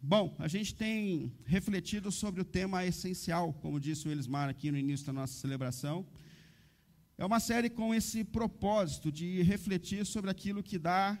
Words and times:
Bom, 0.00 0.36
a 0.38 0.46
gente 0.46 0.76
tem 0.76 1.32
refletido 1.44 2.12
sobre 2.12 2.40
o 2.40 2.44
tema 2.44 2.86
essencial, 2.86 3.52
como 3.54 3.80
disse 3.80 4.06
o 4.06 4.12
Elismar 4.12 4.48
aqui 4.48 4.70
no 4.70 4.78
início 4.78 5.04
da 5.04 5.12
nossa 5.12 5.32
celebração. 5.34 6.06
É 7.18 7.26
uma 7.26 7.40
série 7.40 7.68
com 7.68 7.92
esse 7.92 8.22
propósito 8.22 9.10
de 9.10 9.42
refletir 9.42 10.06
sobre 10.06 10.30
aquilo 10.30 10.62
que 10.62 10.78
dá 10.78 11.20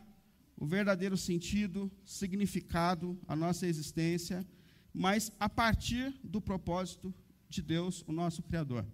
o 0.56 0.64
verdadeiro 0.64 1.16
sentido, 1.16 1.90
significado 2.04 3.18
à 3.26 3.34
nossa 3.34 3.66
existência, 3.66 4.46
mas 4.94 5.32
a 5.40 5.48
partir 5.48 6.14
do 6.22 6.40
propósito 6.40 7.12
de 7.48 7.60
Deus, 7.60 8.04
o 8.06 8.12
nosso 8.12 8.44
Criador. 8.44 8.86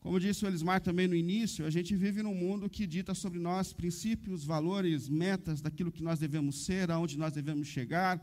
Como 0.00 0.20
disse 0.20 0.44
o 0.44 0.48
Elismar 0.48 0.82
também 0.82 1.08
no 1.08 1.14
início, 1.14 1.64
a 1.64 1.70
gente 1.70 1.96
vive 1.96 2.22
num 2.22 2.34
mundo 2.34 2.68
que 2.68 2.86
dita 2.86 3.14
sobre 3.14 3.38
nós 3.38 3.72
princípios, 3.72 4.44
valores, 4.44 5.08
metas 5.08 5.62
daquilo 5.62 5.90
que 5.90 6.02
nós 6.02 6.18
devemos 6.18 6.66
ser, 6.66 6.90
aonde 6.90 7.16
nós 7.16 7.32
devemos 7.32 7.66
chegar. 7.68 8.22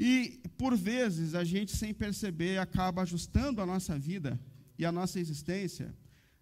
E, 0.00 0.40
por 0.56 0.76
vezes, 0.76 1.34
a 1.34 1.42
gente, 1.42 1.76
sem 1.76 1.92
perceber, 1.92 2.58
acaba 2.58 3.02
ajustando 3.02 3.60
a 3.60 3.66
nossa 3.66 3.98
vida 3.98 4.40
e 4.78 4.86
a 4.86 4.92
nossa 4.92 5.18
existência 5.18 5.92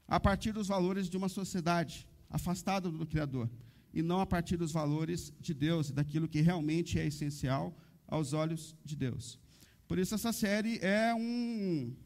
a 0.06 0.20
partir 0.20 0.52
dos 0.52 0.68
valores 0.68 1.08
de 1.08 1.16
uma 1.16 1.30
sociedade 1.30 2.06
afastada 2.28 2.90
do 2.90 3.06
Criador, 3.06 3.48
e 3.94 4.02
não 4.02 4.20
a 4.20 4.26
partir 4.26 4.58
dos 4.58 4.72
valores 4.72 5.32
de 5.40 5.54
Deus 5.54 5.88
e 5.88 5.94
daquilo 5.94 6.28
que 6.28 6.42
realmente 6.42 6.98
é 6.98 7.06
essencial 7.06 7.74
aos 8.06 8.34
olhos 8.34 8.76
de 8.84 8.94
Deus. 8.94 9.38
Por 9.88 9.98
isso, 9.98 10.14
essa 10.14 10.34
série 10.34 10.78
é 10.82 11.14
um, 11.14 11.96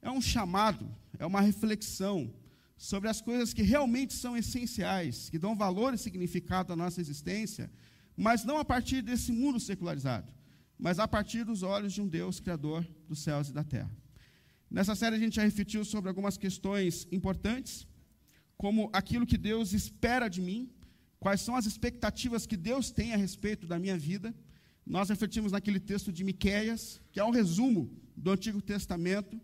é 0.00 0.10
um 0.10 0.20
chamado, 0.20 0.88
é 1.18 1.26
uma 1.26 1.40
reflexão 1.40 2.32
sobre 2.76 3.08
as 3.08 3.20
coisas 3.20 3.52
que 3.52 3.62
realmente 3.62 4.14
são 4.14 4.36
essenciais, 4.36 5.28
que 5.28 5.40
dão 5.40 5.56
valor 5.56 5.92
e 5.92 5.98
significado 5.98 6.72
à 6.72 6.76
nossa 6.76 7.00
existência, 7.00 7.68
mas 8.16 8.44
não 8.44 8.58
a 8.58 8.64
partir 8.64 9.02
desse 9.02 9.32
mundo 9.32 9.58
secularizado, 9.58 10.32
mas 10.78 10.98
a 10.98 11.06
partir 11.06 11.44
dos 11.44 11.62
olhos 11.62 11.92
de 11.92 12.00
um 12.00 12.08
Deus 12.08 12.40
criador 12.40 12.86
dos 13.08 13.20
céus 13.20 13.48
e 13.48 13.52
da 13.52 13.64
terra. 13.64 13.90
Nessa 14.70 14.94
série 14.94 15.16
a 15.16 15.18
gente 15.18 15.36
já 15.36 15.42
refletiu 15.42 15.84
sobre 15.84 16.08
algumas 16.08 16.36
questões 16.36 17.06
importantes, 17.12 17.86
como 18.56 18.90
aquilo 18.92 19.26
que 19.26 19.38
Deus 19.38 19.72
espera 19.72 20.28
de 20.28 20.40
mim, 20.40 20.70
quais 21.20 21.40
são 21.40 21.56
as 21.56 21.66
expectativas 21.66 22.46
que 22.46 22.56
Deus 22.56 22.90
tem 22.90 23.12
a 23.14 23.16
respeito 23.16 23.66
da 23.66 23.78
minha 23.78 23.96
vida. 23.96 24.34
Nós 24.84 25.08
refletimos 25.08 25.52
naquele 25.52 25.80
texto 25.80 26.12
de 26.12 26.24
Miqueias, 26.24 27.00
que 27.12 27.20
é 27.20 27.24
um 27.24 27.30
resumo 27.30 27.90
do 28.16 28.30
Antigo 28.30 28.60
Testamento, 28.60 29.40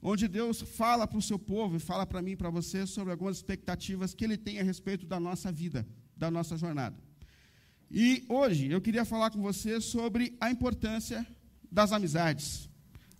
onde 0.00 0.28
Deus 0.28 0.60
fala 0.60 1.06
para 1.06 1.18
o 1.18 1.22
seu 1.22 1.38
povo 1.38 1.76
e 1.76 1.80
fala 1.80 2.06
para 2.06 2.22
mim 2.22 2.32
e 2.32 2.36
para 2.36 2.50
você 2.50 2.86
sobre 2.86 3.12
algumas 3.12 3.38
expectativas 3.38 4.14
que 4.14 4.24
Ele 4.24 4.36
tem 4.36 4.60
a 4.60 4.62
respeito 4.62 5.06
da 5.06 5.18
nossa 5.18 5.50
vida, 5.50 5.86
da 6.16 6.30
nossa 6.30 6.56
jornada. 6.56 7.05
E 7.90 8.24
hoje 8.28 8.70
eu 8.70 8.80
queria 8.80 9.04
falar 9.04 9.30
com 9.30 9.40
você 9.40 9.80
sobre 9.80 10.36
a 10.40 10.50
importância 10.50 11.26
das 11.70 11.92
amizades, 11.92 12.68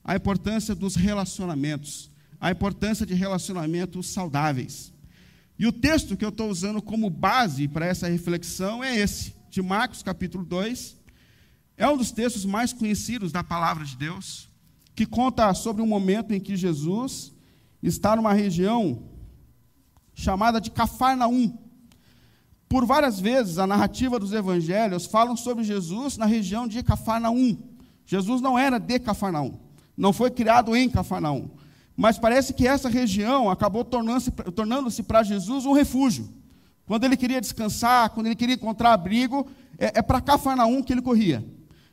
a 0.03 0.17
importância 0.17 0.75
dos 0.75 0.97
relacionamentos, 0.97 2.11
a 2.41 2.51
importância 2.51 3.07
de 3.07 3.15
relacionamentos 3.15 4.09
saudáveis. 4.09 4.93
E 5.59 5.67
o 5.67 5.73
texto 5.73 6.17
que 6.17 6.25
eu 6.25 6.29
estou 6.31 6.51
usando 6.51 6.83
como 6.83 7.09
base 7.09 7.67
para 7.69 7.87
essa 7.87 8.09
reflexão 8.09 8.83
é 8.85 8.97
esse, 8.97 9.35
de 9.51 9.63
Marcos 9.63 10.03
capítulo 10.03 10.45
2. 10.45 10.97
É 11.77 11.89
um 11.89 11.97
dos 11.97 12.11
textos 12.11 12.45
mais 12.45 12.73
conhecidos 12.73 13.33
da 13.33 13.43
palavra 13.43 13.85
de 13.85 13.97
Deus 13.97 14.49
que 14.95 15.07
conta 15.07 15.53
sobre 15.53 15.83
um 15.83 15.87
momento 15.87 16.33
em 16.33 16.41
que 16.41 16.57
Jesus 16.57 17.33
está 17.83 18.17
numa 18.17 18.33
região 18.33 19.11
chamada 20.15 20.59
de 20.59 20.71
Cafarnaum. 20.71 21.66
Por 22.69 22.85
várias 22.85 23.21
vezes, 23.21 23.59
a 23.59 23.67
narrativa 23.67 24.19
dos 24.19 24.33
evangelhos 24.33 25.07
falam 25.07 25.37
sobre 25.37 25.63
Jesus 25.63 26.17
na 26.17 26.27
região 26.27 26.67
de 26.67 26.83
Cafarnaum. 26.83 27.57
Jesus 28.05 28.41
não 28.41 28.59
era 28.59 28.79
de 28.79 28.99
Cafarnaum, 28.99 29.59
não 29.97 30.13
foi 30.13 30.31
criado 30.31 30.75
em 30.75 30.89
Cafarnaum. 30.89 31.51
Mas 31.97 32.19
parece 32.19 32.53
que 32.53 32.69
essa 32.69 32.89
região 32.89 33.51
acabou 33.51 33.85
tornando-se 33.85 34.31
tornando 34.31 34.91
para 35.05 35.23
Jesus 35.23 35.65
um 35.65 35.73
refúgio. 35.73 36.29
Quando 36.87 37.05
ele 37.05 37.17
queria 37.17 37.41
descansar, 37.41 38.11
quando 38.11 38.27
ele 38.27 38.37
queria 38.37 38.55
encontrar 38.55 38.93
abrigo, 38.93 39.47
é, 39.79 39.99
é 39.99 40.03
para 40.03 40.21
Cafarnaum 40.21 40.83
que 40.83 40.93
ele 40.93 41.03
corria. 41.03 41.45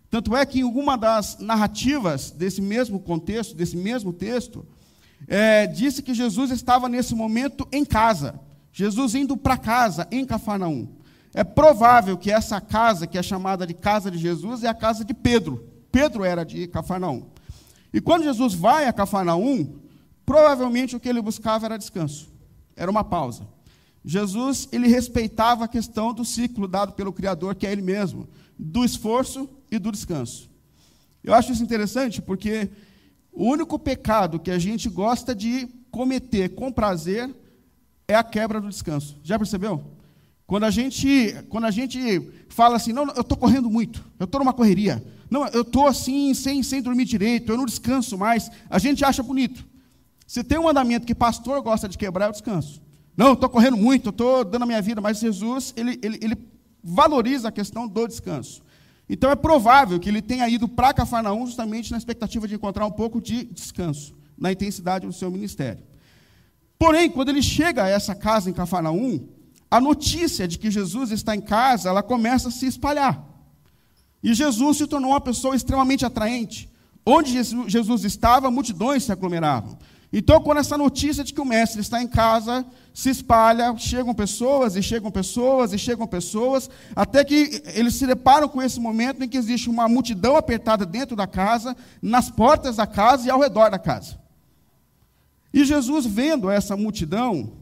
Tanto 0.10 0.36
é 0.36 0.46
que 0.46 0.60
em 0.60 0.64
alguma 0.64 0.96
das 0.96 1.40
narrativas 1.40 2.30
desse 2.30 2.62
mesmo 2.62 3.00
contexto, 3.00 3.56
desse 3.56 3.76
mesmo 3.76 4.14
texto, 4.14 4.66
é, 5.28 5.66
disse 5.66 6.04
que 6.04 6.14
Jesus 6.14 6.52
estava 6.52 6.88
nesse 6.90 7.16
momento 7.16 7.68
em 7.72 7.84
casa. 7.84 8.40
Jesus 8.74 9.14
indo 9.14 9.38
para 9.38 9.56
casa, 9.56 10.08
em 10.12 10.26
Cafarnaum. 10.26 10.88
É 11.32 11.44
provável 11.44 12.18
que 12.18 12.32
essa 12.32 12.60
casa, 12.60 13.06
que 13.06 13.18
é 13.18 13.24
chamada 13.24 13.66
de 13.68 13.74
casa 13.74 14.10
de 14.10 14.18
Jesus, 14.18 14.64
é 14.64 14.68
a 14.68 14.74
casa 14.74 15.06
de 15.06 15.14
Pedro. 15.14 15.70
Pedro 15.92 16.26
era 16.26 16.44
de 16.44 16.68
Cafarnaum. 16.68 17.28
E 17.94 18.02
quando 18.02 18.24
Jesus 18.24 18.56
vai 18.56 18.88
a 18.88 18.94
Cafarnaum, 18.94 19.80
provavelmente 20.26 20.96
o 20.96 21.00
que 21.00 21.08
ele 21.08 21.22
buscava 21.22 21.68
era 21.68 21.78
descanso. 21.78 22.32
Era 22.76 22.90
uma 22.90 23.04
pausa. 23.04 23.48
Jesus, 24.04 24.68
ele 24.72 24.88
respeitava 24.88 25.66
a 25.66 25.68
questão 25.68 26.12
do 26.12 26.26
ciclo 26.26 26.68
dado 26.68 26.94
pelo 26.94 27.14
Criador, 27.14 27.56
que 27.56 27.68
é 27.68 27.72
ele 27.72 27.82
mesmo, 27.84 28.28
do 28.58 28.84
esforço 28.84 29.48
e 29.72 29.78
do 29.78 29.92
descanso. 29.92 30.50
Eu 31.24 31.34
acho 31.34 31.52
isso 31.52 31.64
interessante 31.64 32.22
porque 32.22 32.70
o 33.32 33.46
único 33.46 33.78
pecado 33.78 34.40
que 34.40 34.52
a 34.52 34.60
gente 34.60 34.90
gosta 34.90 35.34
de 35.34 35.68
cometer 35.90 36.50
com 36.50 36.72
prazer 36.72 37.34
é 38.14 38.18
a 38.18 38.24
quebra 38.24 38.62
do 38.62 38.70
descanso. 38.70 39.18
Já 39.24 39.38
percebeu? 39.38 39.84
Quando 40.46 40.66
a 40.66 40.72
gente, 40.72 41.36
quando 41.50 41.66
a 41.66 41.72
gente 41.72 42.00
fala 42.50 42.76
assim, 42.76 42.94
não, 42.94 43.08
eu 43.08 43.22
estou 43.22 43.38
correndo 43.38 43.70
muito, 43.70 44.06
eu 44.20 44.26
estou 44.26 44.40
numa 44.40 44.54
correria, 44.54 45.04
não, 45.30 45.48
eu 45.48 45.62
estou 45.62 45.88
assim, 45.88 46.34
sem, 46.34 46.62
sem 46.62 46.82
dormir 46.82 47.06
direito, 47.06 47.52
eu 47.52 47.58
não 47.58 47.66
descanso 47.66 48.18
mais, 48.18 48.52
a 48.70 48.78
gente 48.78 49.04
acha 49.04 49.24
bonito. 49.24 49.66
Se 50.28 50.44
tem 50.44 50.60
um 50.60 50.64
mandamento 50.64 51.08
que 51.08 51.16
pastor 51.16 51.62
gosta 51.62 51.90
de 51.90 51.98
quebrar, 51.98 52.26
é 52.26 52.30
o 52.30 52.32
descanso. 52.32 52.82
Não, 53.16 53.28
eu 53.28 53.34
estou 53.34 53.50
correndo 53.50 53.78
muito, 53.78 54.08
eu 54.08 54.12
estou 54.12 54.44
dando 54.44 54.64
a 54.64 54.66
minha 54.66 54.82
vida, 54.82 55.00
mas 55.00 55.20
Jesus, 55.20 55.74
ele, 55.76 56.00
ele, 56.04 56.20
ele 56.22 56.38
valoriza 56.84 57.48
a 57.48 57.52
questão 57.52 57.88
do 57.88 58.08
descanso. 58.08 58.62
Então 59.08 59.32
é 59.32 59.36
provável 59.36 60.00
que 60.00 60.10
ele 60.10 60.22
tenha 60.22 60.48
ido 60.48 60.68
para 60.68 60.94
Cafarnaum 60.94 61.46
justamente 61.46 61.92
na 61.92 61.98
expectativa 61.98 62.48
de 62.48 62.56
encontrar 62.56 62.86
um 62.86 62.92
pouco 62.92 63.22
de 63.22 63.44
descanso 63.46 64.16
na 64.38 64.52
intensidade 64.52 65.06
do 65.06 65.14
seu 65.14 65.30
ministério. 65.32 65.84
Porém, 66.84 67.10
quando 67.10 67.30
ele 67.30 67.42
chega 67.42 67.86
a 67.86 67.88
essa 67.88 68.14
casa 68.14 68.50
em 68.50 68.54
Cafarnaum, 68.54 69.26
a 69.72 69.80
notícia 69.80 70.46
de 70.46 70.60
que 70.60 70.70
Jesus 70.70 71.12
está 71.12 71.34
em 71.34 71.40
casa, 71.40 71.88
ela 71.88 72.04
começa 72.04 72.50
a 72.50 72.52
se 72.52 72.66
espalhar. 72.66 73.24
E 74.22 74.34
Jesus 74.34 74.80
se 74.80 74.86
tornou 74.86 75.12
uma 75.12 75.22
pessoa 75.22 75.56
extremamente 75.56 76.06
atraente. 76.06 76.70
Onde 77.06 77.42
Jesus 77.70 78.04
estava, 78.04 78.52
multidões 78.52 79.06
se 79.06 79.14
aglomeravam. 79.14 79.78
Então, 80.12 80.42
quando 80.42 80.58
essa 80.58 80.78
notícia 80.78 81.24
de 81.24 81.34
que 81.34 81.40
o 81.40 81.46
mestre 81.46 81.80
está 81.80 82.04
em 82.04 82.08
casa 82.08 82.66
se 82.94 83.10
espalha, 83.10 83.74
chegam 83.78 84.14
pessoas 84.14 84.76
e 84.76 84.84
chegam 84.84 85.10
pessoas 85.10 85.72
e 85.72 85.80
chegam 85.80 86.06
pessoas, 86.06 86.70
até 86.94 87.24
que 87.24 87.64
eles 87.76 87.96
se 87.96 88.06
deparam 88.06 88.50
com 88.50 88.62
esse 88.62 88.78
momento 88.82 89.24
em 89.24 89.30
que 89.30 89.38
existe 89.38 89.70
uma 89.70 89.88
multidão 89.88 90.36
apertada 90.36 90.86
dentro 90.86 91.16
da 91.16 91.28
casa, 91.28 91.78
nas 92.02 92.30
portas 92.30 92.76
da 92.76 92.86
casa 92.86 93.26
e 93.26 93.32
ao 93.32 93.40
redor 93.40 93.70
da 93.72 93.80
casa. 93.80 94.22
E 95.54 95.64
Jesus, 95.64 96.06
vendo 96.06 96.50
essa 96.50 96.76
multidão, 96.76 97.54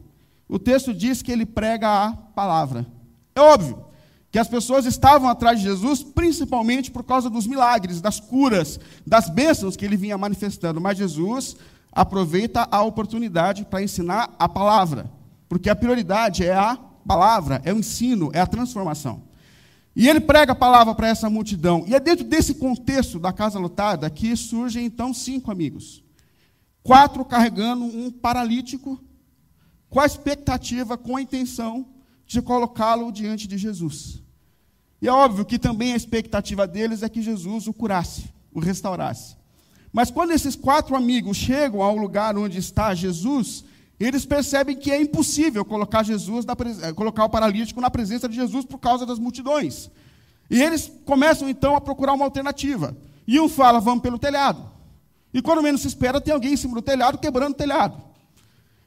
o 0.48 0.58
texto 0.58 0.94
diz 0.94 1.20
que 1.20 1.30
ele 1.30 1.44
prega 1.44 1.88
a 1.88 2.12
palavra. 2.12 2.86
É 3.34 3.40
óbvio 3.40 3.84
que 4.30 4.38
as 4.38 4.48
pessoas 4.48 4.86
estavam 4.86 5.28
atrás 5.28 5.58
de 5.58 5.64
Jesus 5.66 6.02
principalmente 6.02 6.90
por 6.90 7.04
causa 7.04 7.28
dos 7.28 7.46
milagres, 7.46 8.00
das 8.00 8.18
curas, 8.18 8.80
das 9.06 9.28
bênçãos 9.28 9.76
que 9.76 9.84
ele 9.84 9.96
vinha 9.96 10.16
manifestando, 10.16 10.80
mas 10.80 10.96
Jesus 10.96 11.54
aproveita 11.92 12.66
a 12.70 12.82
oportunidade 12.82 13.66
para 13.66 13.82
ensinar 13.82 14.34
a 14.38 14.48
palavra, 14.48 15.10
porque 15.48 15.68
a 15.68 15.76
prioridade 15.76 16.42
é 16.42 16.54
a 16.54 16.78
palavra, 17.06 17.60
é 17.62 17.74
o 17.74 17.78
ensino, 17.78 18.30
é 18.32 18.40
a 18.40 18.46
transformação. 18.46 19.22
E 19.94 20.08
ele 20.08 20.20
prega 20.20 20.52
a 20.52 20.56
palavra 20.56 20.94
para 20.94 21.08
essa 21.08 21.28
multidão. 21.28 21.84
E 21.86 21.94
é 21.94 22.00
dentro 22.00 22.24
desse 22.24 22.54
contexto 22.54 23.18
da 23.18 23.30
casa 23.30 23.58
lotada 23.58 24.08
que 24.08 24.34
surgem 24.34 24.86
então 24.86 25.12
cinco 25.12 25.50
amigos. 25.50 26.02
Quatro 26.82 27.24
carregando 27.24 27.84
um 27.84 28.10
paralítico, 28.10 29.00
com 29.88 30.00
a 30.00 30.06
expectativa, 30.06 30.96
com 30.96 31.16
a 31.16 31.22
intenção 31.22 31.86
de 32.26 32.40
colocá-lo 32.40 33.12
diante 33.12 33.46
de 33.46 33.58
Jesus. 33.58 34.22
E 35.00 35.08
é 35.08 35.12
óbvio 35.12 35.44
que 35.44 35.58
também 35.58 35.92
a 35.92 35.96
expectativa 35.96 36.66
deles 36.66 37.02
é 37.02 37.08
que 37.08 37.20
Jesus 37.20 37.66
o 37.66 37.72
curasse, 37.72 38.32
o 38.52 38.58
restaurasse. 38.58 39.36
Mas 39.92 40.10
quando 40.10 40.30
esses 40.30 40.56
quatro 40.56 40.96
amigos 40.96 41.36
chegam 41.36 41.82
ao 41.82 41.96
lugar 41.96 42.38
onde 42.38 42.58
está 42.58 42.94
Jesus, 42.94 43.64
eles 44.00 44.24
percebem 44.24 44.74
que 44.74 44.90
é 44.90 45.00
impossível 45.00 45.64
colocar 45.64 46.02
Jesus 46.02 46.46
na, 46.46 46.56
eh, 46.82 46.92
colocar 46.94 47.24
o 47.24 47.28
paralítico 47.28 47.80
na 47.80 47.90
presença 47.90 48.28
de 48.28 48.34
Jesus 48.34 48.64
por 48.64 48.78
causa 48.78 49.04
das 49.04 49.18
multidões. 49.18 49.90
E 50.50 50.60
eles 50.62 50.90
começam 51.04 51.48
então 51.48 51.76
a 51.76 51.80
procurar 51.80 52.14
uma 52.14 52.24
alternativa. 52.24 52.96
E 53.26 53.38
um 53.38 53.48
fala, 53.48 53.78
vamos 53.80 54.02
pelo 54.02 54.18
telhado. 54.18 54.71
E 55.32 55.40
quando 55.40 55.62
menos 55.62 55.80
se 55.80 55.88
espera, 55.88 56.20
tem 56.20 56.34
alguém 56.34 56.54
em 56.54 56.56
cima 56.56 56.74
do 56.74 56.82
telhado 56.82 57.18
quebrando 57.18 57.52
o 57.52 57.56
telhado. 57.56 58.02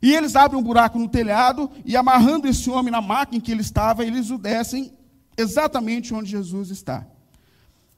E 0.01 0.13
eles 0.13 0.35
abrem 0.35 0.59
um 0.59 0.63
buraco 0.63 0.99
no 0.99 1.07
telhado 1.07 1.71
e 1.83 1.97
amarrando 1.97 2.47
esse 2.47 2.69
homem 2.69 2.91
na 2.91 3.01
maca 3.01 3.35
em 3.35 3.39
que 3.39 3.51
ele 3.51 3.61
estava, 3.61 4.05
eles 4.05 4.29
o 4.29 4.37
descem 4.37 4.93
exatamente 5.37 6.13
onde 6.13 6.29
Jesus 6.29 6.69
está. 6.69 7.05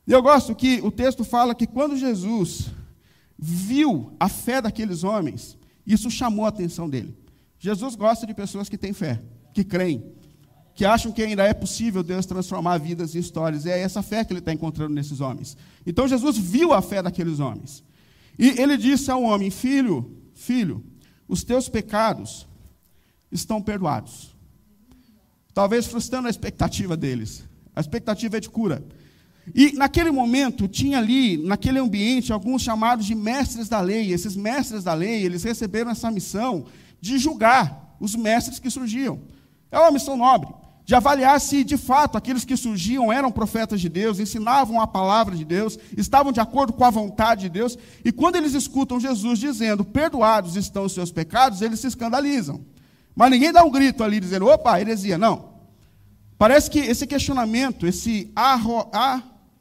E 0.07 0.11
eu 0.11 0.21
gosto 0.21 0.55
que 0.55 0.79
o 0.81 0.89
texto 0.89 1.23
fala 1.23 1.53
que 1.53 1.67
quando 1.67 1.97
Jesus 1.97 2.67
viu 3.37 4.13
a 4.19 4.29
fé 4.29 4.61
daqueles 4.61 5.03
homens, 5.03 5.57
isso 5.85 6.09
chamou 6.09 6.45
a 6.45 6.49
atenção 6.49 6.89
dele. 6.89 7.13
Jesus 7.59 7.95
gosta 7.95 8.25
de 8.25 8.33
pessoas 8.33 8.69
que 8.69 8.77
têm 8.77 8.93
fé, 8.93 9.21
que 9.53 9.63
creem, 9.63 10.03
que 10.73 10.85
acham 10.85 11.11
que 11.11 11.23
ainda 11.23 11.43
é 11.43 11.53
possível 11.53 12.03
Deus 12.03 12.25
transformar 12.25 12.77
vidas 12.77 13.15
e 13.15 13.17
histórias. 13.17 13.65
E 13.65 13.69
é 13.69 13.79
essa 13.79 14.01
fé 14.01 14.23
que 14.23 14.31
ele 14.31 14.39
está 14.39 14.53
encontrando 14.53 14.93
nesses 14.93 15.19
homens. 15.19 15.57
Então 15.85 16.07
Jesus 16.07 16.37
viu 16.37 16.71
a 16.71 16.81
fé 16.81 17.01
daqueles 17.01 17.39
homens. 17.39 17.83
E 18.37 18.61
ele 18.61 18.77
disse 18.77 19.09
ao 19.09 19.23
homem: 19.23 19.49
Filho, 19.49 20.17
filho, 20.33 20.83
os 21.27 21.43
teus 21.43 21.67
pecados 21.67 22.47
estão 23.31 23.61
perdoados. 23.61 24.35
Talvez 25.53 25.87
frustrando 25.87 26.27
a 26.27 26.31
expectativa 26.31 26.95
deles. 26.95 27.43
A 27.75 27.81
expectativa 27.81 28.37
é 28.37 28.39
de 28.39 28.49
cura. 28.49 28.85
E 29.55 29.71
naquele 29.73 30.11
momento 30.11 30.67
tinha 30.67 30.97
ali, 30.97 31.37
naquele 31.37 31.79
ambiente, 31.79 32.33
alguns 32.33 32.61
chamados 32.61 33.05
de 33.05 33.15
mestres 33.15 33.69
da 33.69 33.79
lei. 33.79 34.11
Esses 34.11 34.35
mestres 34.35 34.83
da 34.83 34.93
lei, 34.93 35.23
eles 35.23 35.43
receberam 35.43 35.91
essa 35.91 36.11
missão 36.11 36.65
de 36.99 37.17
julgar 37.17 37.95
os 37.99 38.15
mestres 38.15 38.59
que 38.59 38.69
surgiam. 38.69 39.21
É 39.71 39.79
uma 39.79 39.91
missão 39.91 40.17
nobre, 40.17 40.49
de 40.87 40.95
avaliar 40.95 41.41
se 41.41 41.65
de 41.65 41.75
fato 41.75 42.17
aqueles 42.17 42.45
que 42.45 42.55
surgiam 42.55 43.11
eram 43.11 43.29
profetas 43.29 43.81
de 43.81 43.89
Deus, 43.89 44.21
ensinavam 44.21 44.79
a 44.79 44.87
palavra 44.87 45.35
de 45.35 45.43
Deus, 45.43 45.77
estavam 45.97 46.31
de 46.31 46.39
acordo 46.39 46.71
com 46.71 46.85
a 46.85 46.89
vontade 46.89 47.41
de 47.41 47.49
Deus. 47.49 47.77
E 48.05 48.09
quando 48.09 48.37
eles 48.37 48.53
escutam 48.53 48.97
Jesus 48.97 49.37
dizendo: 49.37 49.83
"Perdoados 49.83 50.55
estão 50.55 50.85
os 50.85 50.93
seus 50.93 51.11
pecados", 51.11 51.61
eles 51.61 51.81
se 51.81 51.87
escandalizam. 51.87 52.61
Mas 53.13 53.29
ninguém 53.29 53.51
dá 53.51 53.65
um 53.65 53.69
grito 53.69 54.01
ali 54.01 54.17
dizendo: 54.17 54.47
"Opa, 54.47 54.79
heresia", 54.79 55.17
não. 55.17 55.49
Parece 56.37 56.71
que 56.71 56.79
esse 56.79 57.05
questionamento, 57.05 57.85
esse 57.85 58.31
arro, 58.33 58.89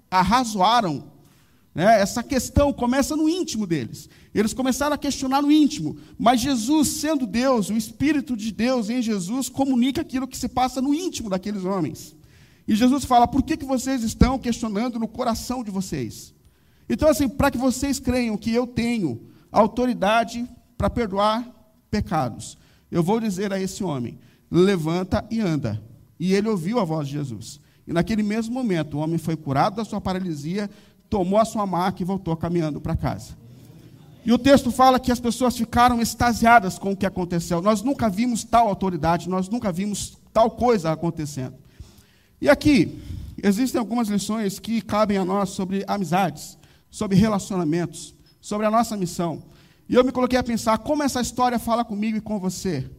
arrazoaram, 0.09 1.11
né, 1.75 2.01
essa 2.01 2.23
questão 2.23 2.73
começa 2.73 3.17
no 3.17 3.29
íntimo 3.29 3.67
deles. 3.67 4.09
Eles 4.39 4.53
começaram 4.53 4.95
a 4.95 4.99
questionar 4.99 5.41
no 5.41 5.51
íntimo, 5.51 5.97
mas 6.19 6.43
Jesus, 6.43 6.89
sendo 6.89 7.27
Deus, 7.27 7.71
o 7.71 7.73
Espírito 7.73 8.37
de 8.37 8.53
Deus 8.53 8.91
em 8.91 9.01
Jesus, 9.01 9.49
comunica 9.49 10.03
aquilo 10.03 10.29
que 10.29 10.37
se 10.37 10.47
passa 10.47 10.83
no 10.83 10.93
íntimo 10.93 11.31
daqueles 11.31 11.65
homens. 11.65 12.15
E 12.69 12.75
Jesus 12.75 13.07
fala: 13.07 13.27
por 13.27 13.43
que, 13.43 13.57
que 13.57 13.65
vocês 13.65 14.03
estão 14.03 14.39
questionando 14.39 14.99
no 14.99 15.09
coração 15.09 15.65
de 15.65 15.71
vocês? 15.71 16.35
Então, 16.87 17.09
assim, 17.09 17.27
para 17.27 17.51
que 17.51 17.57
vocês 17.57 17.99
creiam 17.99 18.37
que 18.37 18.53
eu 18.53 18.67
tenho 18.67 19.23
autoridade 19.51 20.47
para 20.77 20.91
perdoar 20.91 21.51
pecados, 21.91 22.59
eu 22.91 23.03
vou 23.03 23.19
dizer 23.19 23.55
a 23.55 23.59
esse 23.59 23.83
homem: 23.83 24.19
levanta 24.51 25.25
e 25.31 25.41
anda. 25.41 25.83
E 26.21 26.35
ele 26.35 26.51
ouviu 26.51 26.79
a 26.79 26.85
voz 26.85 27.09
de 27.09 27.15
Jesus. 27.15 27.59
E 27.87 27.93
naquele 27.95 28.23
mesmo 28.23 28.53
momento, 28.53 28.99
o 28.99 29.01
homem 29.01 29.17
foi 29.17 29.35
curado 29.35 29.77
da 29.77 29.85
sua 29.85 29.99
paralisia, 29.99 30.69
tomou 31.09 31.39
a 31.39 31.45
sua 31.47 31.67
maca 31.67 32.03
e 32.03 32.05
voltou 32.05 32.37
caminhando 32.37 32.83
para 32.83 32.95
casa. 32.95 33.46
E 34.27 34.33
o 34.33 34.39
texto 34.39 34.73
fala 34.73 34.99
que 34.99 35.13
as 35.13 35.21
pessoas 35.21 35.57
ficaram 35.57 36.03
extasiadas 36.03 36.81
com 36.81 36.91
o 36.91 36.97
que 36.97 37.07
aconteceu. 37.07 37.63
Nós 37.63 37.81
nunca 37.81 38.11
vimos 38.11 38.43
tal 38.43 38.67
autoridade, 38.67 39.29
nós 39.29 39.49
nunca 39.49 39.71
vimos 39.71 40.19
tal 40.33 40.51
coisa 40.51 40.91
acontecendo. 40.91 41.55
E 42.41 42.49
aqui, 42.49 43.01
existem 43.41 43.79
algumas 43.79 44.09
lições 44.09 44.59
que 44.59 44.83
cabem 44.83 45.17
a 45.17 45.25
nós 45.25 45.51
sobre 45.51 45.85
amizades, 45.87 46.59
sobre 46.91 47.17
relacionamentos, 47.17 48.17
sobre 48.41 48.67
a 48.67 48.71
nossa 48.71 48.97
missão. 48.97 49.45
E 49.89 49.95
eu 49.95 50.03
me 50.03 50.11
coloquei 50.11 50.41
a 50.41 50.43
pensar 50.43 50.79
como 50.79 51.05
essa 51.05 51.21
história 51.21 51.57
fala 51.61 51.85
comigo 51.85 52.19
e 52.19 52.21
com 52.21 52.41
você. 52.41 52.91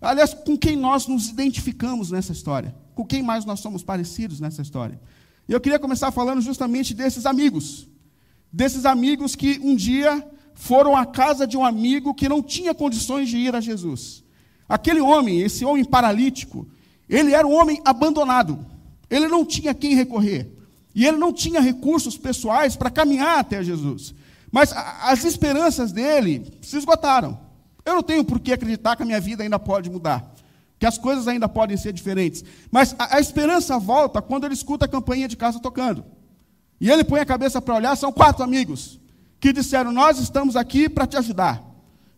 Aliás, 0.00 0.32
com 0.32 0.56
quem 0.56 0.76
nós 0.76 1.08
nos 1.08 1.28
identificamos 1.28 2.12
nessa 2.12 2.30
história? 2.30 2.72
Com 2.94 3.04
quem 3.04 3.20
mais 3.20 3.44
nós 3.44 3.58
somos 3.58 3.82
parecidos 3.82 4.38
nessa 4.38 4.62
história? 4.62 5.00
E 5.48 5.52
eu 5.52 5.60
queria 5.60 5.80
começar 5.80 6.12
falando 6.12 6.40
justamente 6.40 6.94
desses 6.94 7.26
amigos. 7.26 7.88
Desses 8.52 8.86
amigos 8.86 9.34
que 9.34 9.58
um 9.58 9.74
dia 9.74 10.24
foram 10.58 10.96
à 10.96 11.06
casa 11.06 11.46
de 11.46 11.56
um 11.56 11.64
amigo 11.64 12.12
que 12.12 12.28
não 12.28 12.42
tinha 12.42 12.74
condições 12.74 13.28
de 13.28 13.38
ir 13.38 13.54
a 13.54 13.60
Jesus. 13.60 14.24
Aquele 14.68 15.00
homem, 15.00 15.40
esse 15.40 15.64
homem 15.64 15.84
paralítico, 15.84 16.66
ele 17.08 17.32
era 17.32 17.46
um 17.46 17.54
homem 17.54 17.80
abandonado. 17.84 18.66
Ele 19.08 19.28
não 19.28 19.44
tinha 19.44 19.72
quem 19.72 19.94
recorrer. 19.94 20.50
E 20.92 21.06
ele 21.06 21.16
não 21.16 21.32
tinha 21.32 21.60
recursos 21.60 22.18
pessoais 22.18 22.74
para 22.74 22.90
caminhar 22.90 23.38
até 23.38 23.62
Jesus. 23.62 24.12
Mas 24.50 24.72
as 24.72 25.24
esperanças 25.24 25.92
dele 25.92 26.52
se 26.60 26.76
esgotaram. 26.76 27.38
Eu 27.84 27.94
não 27.94 28.02
tenho 28.02 28.24
por 28.24 28.40
que 28.40 28.52
acreditar 28.52 28.96
que 28.96 29.04
a 29.04 29.06
minha 29.06 29.20
vida 29.20 29.44
ainda 29.44 29.60
pode 29.60 29.88
mudar, 29.88 30.34
que 30.76 30.86
as 30.86 30.98
coisas 30.98 31.28
ainda 31.28 31.48
podem 31.48 31.76
ser 31.76 31.92
diferentes. 31.92 32.44
Mas 32.68 32.96
a, 32.98 33.16
a 33.16 33.20
esperança 33.20 33.78
volta 33.78 34.20
quando 34.20 34.44
ele 34.44 34.54
escuta 34.54 34.86
a 34.86 34.88
campainha 34.88 35.28
de 35.28 35.36
casa 35.36 35.60
tocando. 35.60 36.04
E 36.80 36.90
ele 36.90 37.04
põe 37.04 37.20
a 37.20 37.24
cabeça 37.24 37.62
para 37.62 37.76
olhar, 37.76 37.96
são 37.96 38.10
quatro 38.10 38.42
amigos 38.42 38.98
que 39.40 39.52
disseram: 39.52 39.92
Nós 39.92 40.18
estamos 40.18 40.56
aqui 40.56 40.88
para 40.88 41.06
te 41.06 41.16
ajudar. 41.16 41.62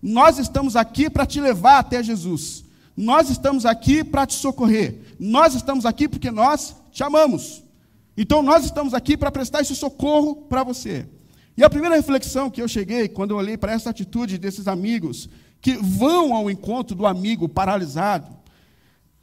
Nós 0.02 0.38
estamos 0.38 0.76
aqui 0.76 1.11
para 1.11 1.26
te 1.26 1.40
levar 1.40 1.78
até 1.78 2.02
Jesus. 2.02 2.64
Nós 2.96 3.31
estamos 3.31 3.67
aqui 3.67 4.02
para 4.02 4.26
te 4.26 4.34
socorrer. 4.34 5.14
Nós 5.19 5.55
estamos 5.55 5.84
aqui 5.84 6.08
porque 6.08 6.31
nós 6.31 6.75
te 6.90 7.02
amamos. 7.02 7.62
Então 8.17 8.43
nós 8.43 8.64
estamos 8.64 8.94
aqui 8.94 9.17
para 9.17 9.31
prestar 9.31 9.61
esse 9.61 9.76
socorro 9.76 10.37
para 10.37 10.64
você. 10.64 11.06
E 11.56 11.62
a 11.62 11.70
primeira 11.70 11.96
reflexão 11.96 12.50
que 12.50 12.61
eu 12.62 12.69
cheguei 12.69 13.08
quando 13.08 13.32
eu 13.32 13.37
olhei 13.37 13.56
para 13.56 13.73
essa 13.73 13.90
atitude 13.90 14.38
desses 14.38 14.66
amigos 14.66 15.28
que 15.61 15.75
vão 15.76 16.34
ao 16.34 16.50
encontro 16.50 16.96
do 16.96 17.06
amigo 17.06 17.49
paralisado, 17.49 18.34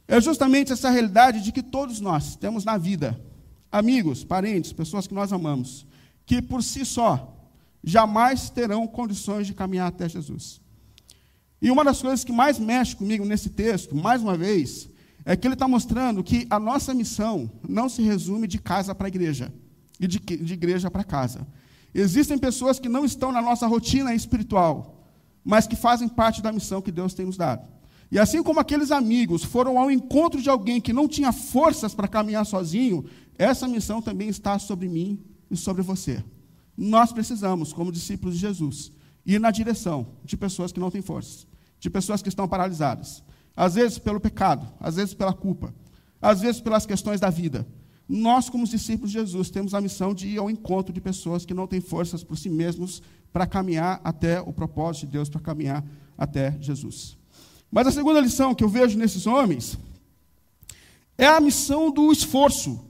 é 0.06 0.20
justamente 0.20 0.72
essa 0.72 0.88
realidade 0.88 1.42
de 1.42 1.50
que 1.50 1.62
todos 1.62 2.00
nós 2.00 2.36
temos 2.36 2.64
na 2.64 2.78
vida 2.78 3.20
amigos, 3.70 4.24
parentes, 4.24 4.72
pessoas 4.72 5.06
que 5.06 5.14
nós 5.14 5.32
amamos, 5.32 5.84
que 6.24 6.40
por 6.40 6.62
si 6.62 6.84
só 6.84 7.37
jamais 7.82 8.50
terão 8.50 8.86
condições 8.86 9.46
de 9.46 9.54
caminhar 9.54 9.88
até 9.88 10.08
Jesus. 10.08 10.60
E 11.60 11.70
uma 11.70 11.84
das 11.84 12.00
coisas 12.00 12.24
que 12.24 12.32
mais 12.32 12.58
mexe 12.58 12.94
comigo 12.94 13.24
nesse 13.24 13.50
texto, 13.50 13.94
mais 13.94 14.22
uma 14.22 14.36
vez, 14.36 14.88
é 15.24 15.36
que 15.36 15.46
ele 15.46 15.54
está 15.54 15.66
mostrando 15.66 16.22
que 16.22 16.46
a 16.48 16.58
nossa 16.58 16.94
missão 16.94 17.50
não 17.68 17.88
se 17.88 18.02
resume 18.02 18.46
de 18.46 18.58
casa 18.58 18.94
para 18.94 19.08
igreja 19.08 19.52
e 19.98 20.06
de, 20.06 20.18
de 20.18 20.54
igreja 20.54 20.90
para 20.90 21.04
casa. 21.04 21.46
Existem 21.94 22.38
pessoas 22.38 22.78
que 22.78 22.88
não 22.88 23.04
estão 23.04 23.32
na 23.32 23.42
nossa 23.42 23.66
rotina 23.66 24.14
espiritual, 24.14 25.04
mas 25.44 25.66
que 25.66 25.74
fazem 25.74 26.08
parte 26.08 26.40
da 26.40 26.52
missão 26.52 26.80
que 26.80 26.92
Deus 26.92 27.14
tem 27.14 27.26
nos 27.26 27.36
dado. 27.36 27.68
E 28.10 28.18
assim 28.18 28.42
como 28.42 28.60
aqueles 28.60 28.90
amigos 28.90 29.44
foram 29.44 29.78
ao 29.78 29.90
encontro 29.90 30.40
de 30.40 30.48
alguém 30.48 30.80
que 30.80 30.92
não 30.92 31.08
tinha 31.08 31.32
forças 31.32 31.94
para 31.94 32.08
caminhar 32.08 32.46
sozinho, 32.46 33.04
essa 33.36 33.68
missão 33.68 34.00
também 34.00 34.28
está 34.28 34.58
sobre 34.58 34.88
mim 34.88 35.20
e 35.50 35.56
sobre 35.56 35.82
você. 35.82 36.24
Nós 36.80 37.12
precisamos, 37.12 37.72
como 37.72 37.90
discípulos 37.90 38.36
de 38.36 38.40
Jesus, 38.40 38.92
ir 39.26 39.40
na 39.40 39.50
direção 39.50 40.06
de 40.24 40.36
pessoas 40.36 40.70
que 40.70 40.78
não 40.78 40.92
têm 40.92 41.02
forças, 41.02 41.44
de 41.80 41.90
pessoas 41.90 42.22
que 42.22 42.28
estão 42.28 42.46
paralisadas, 42.46 43.20
às 43.56 43.74
vezes 43.74 43.98
pelo 43.98 44.20
pecado, 44.20 44.64
às 44.78 44.94
vezes 44.94 45.12
pela 45.12 45.32
culpa, 45.32 45.74
às 46.22 46.40
vezes 46.40 46.60
pelas 46.60 46.86
questões 46.86 47.18
da 47.18 47.30
vida. 47.30 47.66
Nós, 48.08 48.48
como 48.48 48.64
discípulos 48.64 49.10
de 49.10 49.18
Jesus, 49.18 49.50
temos 49.50 49.74
a 49.74 49.80
missão 49.80 50.14
de 50.14 50.28
ir 50.28 50.38
ao 50.38 50.48
encontro 50.48 50.92
de 50.92 51.00
pessoas 51.00 51.44
que 51.44 51.52
não 51.52 51.66
têm 51.66 51.80
forças 51.80 52.22
por 52.22 52.38
si 52.38 52.48
mesmos 52.48 53.02
para 53.32 53.44
caminhar 53.44 54.00
até 54.04 54.40
o 54.40 54.52
propósito 54.52 55.06
de 55.06 55.12
Deus, 55.14 55.28
para 55.28 55.40
caminhar 55.40 55.84
até 56.16 56.56
Jesus. 56.60 57.18
Mas 57.72 57.88
a 57.88 57.90
segunda 57.90 58.20
lição 58.20 58.54
que 58.54 58.62
eu 58.62 58.68
vejo 58.68 58.96
nesses 58.96 59.26
homens 59.26 59.76
é 61.18 61.26
a 61.26 61.40
missão 61.40 61.90
do 61.90 62.12
esforço. 62.12 62.84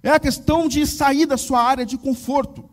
É 0.00 0.10
a 0.10 0.20
questão 0.20 0.68
de 0.68 0.86
sair 0.86 1.26
da 1.26 1.36
sua 1.36 1.60
área 1.60 1.84
de 1.84 1.98
conforto. 1.98 2.69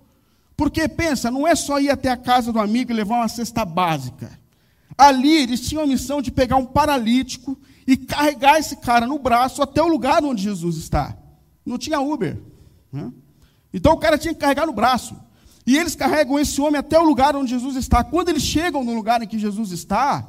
Porque, 0.58 0.88
pensa, 0.88 1.30
não 1.30 1.48
é 1.48 1.56
só 1.56 1.80
ir 1.80 1.92
até 1.92 2.10
a 2.10 2.18
casa 2.18 2.52
do 2.52 2.60
amigo 2.60 2.92
e 2.92 2.96
levar 2.96 3.18
uma 3.18 3.28
cesta 3.28 3.64
básica. 3.64 4.38
Ali 4.98 5.44
eles 5.44 5.62
tinham 5.62 5.84
a 5.84 5.88
missão 5.88 6.20
de 6.20 6.32
pegar 6.32 6.58
um 6.58 6.66
paralítico 6.66 7.56
e 7.86 7.96
carregar 7.96 8.58
esse 8.58 8.78
cara 8.78 9.06
no 9.06 9.20
braço 9.20 9.62
até 9.62 9.82
o 9.84 9.88
lugar 9.88 10.24
onde 10.24 10.42
Jesus 10.42 10.78
está. 10.78 11.16
Não 11.64 11.78
tinha 11.78 12.00
Uber. 12.00 12.42
Né? 12.92 13.14
Então 13.72 13.94
o 13.94 13.98
cara 13.98 14.18
tinha 14.18 14.34
que 14.34 14.40
carregar 14.40 14.66
no 14.66 14.74
braço. 14.74 15.16
E 15.68 15.78
eles 15.78 15.96
carregam 15.96 16.40
esse 16.40 16.60
homem 16.60 16.80
até 16.80 16.98
o 16.98 17.04
lugar 17.04 17.36
onde 17.36 17.52
Jesus 17.52 17.76
está. 17.76 18.04
Quando 18.04 18.30
eles 18.30 18.42
chegam 18.42 18.84
no 18.84 18.96
lugar 18.96 19.22
em 19.22 19.28
que 19.28 19.38
Jesus 19.38 19.72
está, 19.72 20.26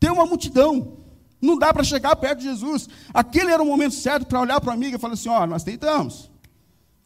tem 0.00 0.10
uma 0.10 0.26
multidão. 0.26 0.96
Não 1.40 1.56
dá 1.56 1.72
para 1.72 1.84
chegar 1.84 2.16
perto 2.16 2.38
de 2.38 2.44
Jesus. 2.44 2.88
Aquele 3.14 3.52
era 3.52 3.62
o 3.62 3.66
momento 3.66 3.94
certo 3.94 4.26
para 4.26 4.40
olhar 4.40 4.60
para 4.60 4.70
o 4.70 4.72
amigo 4.72 4.96
e 4.96 4.98
falar 4.98 5.14
assim: 5.14 5.28
ó, 5.28 5.46
nós 5.46 5.62
tentamos. 5.62 6.31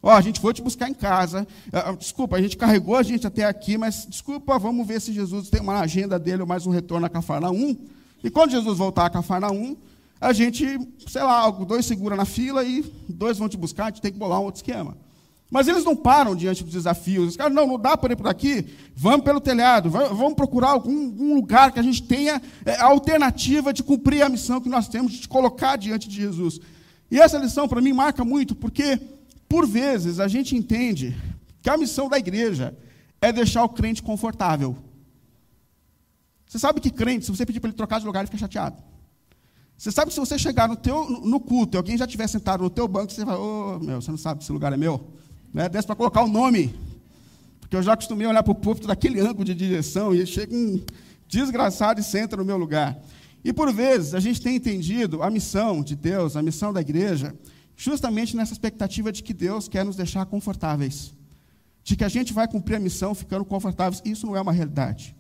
Ó, 0.03 0.11
a 0.11 0.21
gente 0.21 0.41
foi 0.41 0.55
te 0.55 0.63
buscar 0.63 0.89
em 0.89 0.95
casa. 0.95 1.47
Ah, 1.73 1.91
ah, 1.91 1.93
desculpa, 1.93 2.37
a 2.37 2.43
gente 2.43 2.57
carregou 2.57 2.97
a 2.97 3.03
gente 3.03 3.27
até 3.27 3.45
aqui, 3.45 3.77
mas 3.77 4.07
desculpa, 4.09 4.59
vamos 4.59 4.87
ver 4.87 5.01
se 5.01 5.13
Jesus 5.13 5.51
tem 5.51 5.61
uma 5.61 5.81
agenda 5.81 6.19
dele 6.19 6.43
ou 6.43 6.47
mais 6.47 6.67
um 6.67 6.71
retorno 6.71 7.07
a 7.07 7.11
Cafarnaum. 7.11 7.77
E 8.23 8.31
quando 8.31 8.51
Jesus 8.51 8.79
voltar 8.79 9.07
a 9.07 9.11
Cafarnaum, 9.11 9.77
a 10.21 10.33
gente, 10.33 10.65
sei 11.07 11.23
lá, 11.23 11.49
dois 11.51 11.87
segura 11.87 12.17
na 12.17 12.25
fila 12.25 12.65
e 12.65 12.85
dois 13.09 13.39
vão 13.39 13.49
te 13.49 13.57
buscar, 13.57 13.85
a 13.85 13.89
gente 13.89 14.01
tem 14.01 14.13
que 14.13 14.19
bolar 14.19 14.41
um 14.41 14.45
outro 14.45 14.59
esquema. 14.59 14.97
Mas 15.51 15.69
eles 15.69 15.85
não 15.85 15.95
param 15.95 16.35
diante 16.35 16.65
dos 16.65 16.73
desafios. 16.73 17.29
Os 17.29 17.37
caras, 17.37 17.55
não, 17.55 17.67
não 17.67 17.79
dá 17.79 17.97
para 17.97 18.13
ir 18.13 18.17
por 18.17 18.27
aqui, 18.27 18.67
vamos 18.95 19.25
pelo 19.25 19.41
telhado, 19.41 19.89
vamos 19.91 20.35
procurar 20.35 20.71
algum 20.71 21.35
lugar 21.35 21.71
que 21.71 21.79
a 21.79 21.83
gente 21.83 22.03
tenha 22.03 22.43
é, 22.65 22.77
a 22.77 22.87
alternativa 22.87 23.73
de 23.73 23.83
cumprir 23.83 24.23
a 24.23 24.29
missão 24.29 24.61
que 24.61 24.69
nós 24.69 24.89
temos, 24.89 25.13
de 25.13 25.21
te 25.21 25.29
colocar 25.29 25.77
diante 25.77 26.09
de 26.09 26.17
Jesus. 26.17 26.61
E 27.11 27.21
essa 27.21 27.39
lição, 27.39 27.69
para 27.69 27.81
mim, 27.81 27.93
marca 27.93 28.25
muito, 28.25 28.55
porque 28.55 28.99
Por 29.57 29.67
vezes, 29.67 30.21
a 30.21 30.29
gente 30.29 30.55
entende 30.55 31.17
que 31.63 31.71
a 31.71 31.79
missão 31.79 32.11
da 32.11 32.19
igreja 32.19 32.77
é 33.23 33.33
deixar 33.33 33.65
o 33.65 33.71
crente 33.71 34.03
confortável. 34.03 34.77
Você 36.47 36.59
sabe 36.59 36.79
que 36.79 36.91
crente, 36.91 37.25
se 37.25 37.31
você 37.31 37.47
pedir 37.47 37.59
para 37.59 37.71
ele 37.71 37.77
trocar 37.77 37.99
de 37.99 38.05
lugar, 38.05 38.21
ele 38.21 38.27
fica 38.27 38.37
chateado. 38.37 38.77
Você 39.75 39.91
sabe 39.91 40.09
que 40.09 40.15
se 40.15 40.21
você 40.21 40.39
chegar 40.39 40.69
no, 40.69 40.77
teu, 40.77 41.09
no 41.09 41.41
culto 41.41 41.75
e 41.75 41.79
alguém 41.79 41.97
já 41.97 42.05
estiver 42.05 42.27
sentado 42.27 42.65
no 42.65 42.69
teu 42.69 42.87
banco, 42.87 43.11
você 43.11 43.25
vai, 43.25 43.35
ô, 43.35 43.77
oh, 43.77 43.83
meu, 43.83 43.99
você 43.99 44.11
não 44.11 44.19
sabe 44.19 44.41
que 44.41 44.45
esse 44.45 44.53
lugar 44.53 44.75
é 44.75 44.77
meu? 44.77 45.09
Né? 45.55 45.71
Desce 45.71 45.87
para 45.87 45.97
colocar 45.97 46.23
o 46.23 46.29
nome. 46.29 46.79
Porque 47.59 47.77
eu 47.77 47.83
já 47.83 47.95
acostumei 47.95 48.27
a 48.27 48.31
olhar 48.31 48.43
para 48.43 48.53
o 48.53 48.55
púlpito 48.55 48.87
daquele 48.87 49.21
ângulo 49.21 49.47
de 49.47 49.55
direção 49.55 50.15
e 50.15 50.27
chega 50.27 50.55
um 50.55 50.85
desgraçado 51.27 51.99
e 51.99 52.05
senta 52.05 52.37
no 52.37 52.45
meu 52.45 52.59
lugar. 52.59 52.95
E 53.43 53.55
por 53.55 53.73
vezes 53.73 54.13
a 54.13 54.21
gente 54.21 54.39
tem 54.39 54.57
entendido 54.57 55.23
a 55.23 55.31
missão 55.31 55.83
de 55.83 55.97
Deus, 55.97 56.37
a 56.37 56.43
missão 56.43 56.75
da 56.75 56.83
igreja, 56.83 57.35
justamente 57.77 58.37
nessa 58.37 58.53
expectativa 58.53 59.13
de 59.13 59.23
que 59.23 59.35
Deus 59.35 59.69
quer 59.69 59.85
nos 59.85 59.97
deixar 59.97 60.25
confortáveis. 60.27 61.15
De 61.85 61.95
que 61.95 62.05
a 62.05 62.09
gente 62.09 62.33
vai 62.33 62.49
cumprir 62.49 62.77
a 62.77 62.81
missão 62.81 63.15
ficando 63.15 63.45
confortáveis. 63.45 64.03
Isso 64.05 64.27
não 64.27 64.37
é 64.37 64.41
uma 64.41 64.53
realidade. 64.53 65.15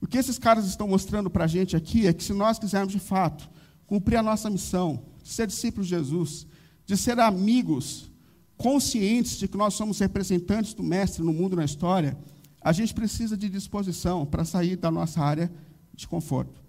O 0.00 0.06
que 0.06 0.16
esses 0.16 0.38
caras 0.38 0.64
estão 0.66 0.88
mostrando 0.88 1.28
para 1.28 1.44
a 1.44 1.48
gente 1.48 1.76
aqui 1.76 2.06
é 2.06 2.12
que 2.12 2.24
se 2.24 2.32
nós 2.32 2.58
quisermos 2.58 2.92
de 2.92 2.98
fato 2.98 3.48
cumprir 3.86 4.16
a 4.16 4.22
nossa 4.22 4.48
missão, 4.48 5.02
de 5.22 5.28
ser 5.28 5.46
discípulos 5.46 5.86
de 5.86 5.94
Jesus, 5.94 6.46
de 6.86 6.96
ser 6.96 7.18
amigos, 7.20 8.10
conscientes 8.56 9.38
de 9.38 9.46
que 9.46 9.56
nós 9.56 9.74
somos 9.74 9.98
representantes 9.98 10.74
do 10.74 10.82
Mestre 10.82 11.22
no 11.22 11.32
mundo 11.32 11.54
e 11.54 11.56
na 11.56 11.64
história, 11.64 12.16
a 12.60 12.72
gente 12.72 12.92
precisa 12.92 13.36
de 13.36 13.48
disposição 13.48 14.26
para 14.26 14.44
sair 14.44 14.76
da 14.76 14.90
nossa 14.90 15.20
área 15.20 15.50
de 15.94 16.06
conforto. 16.08 16.60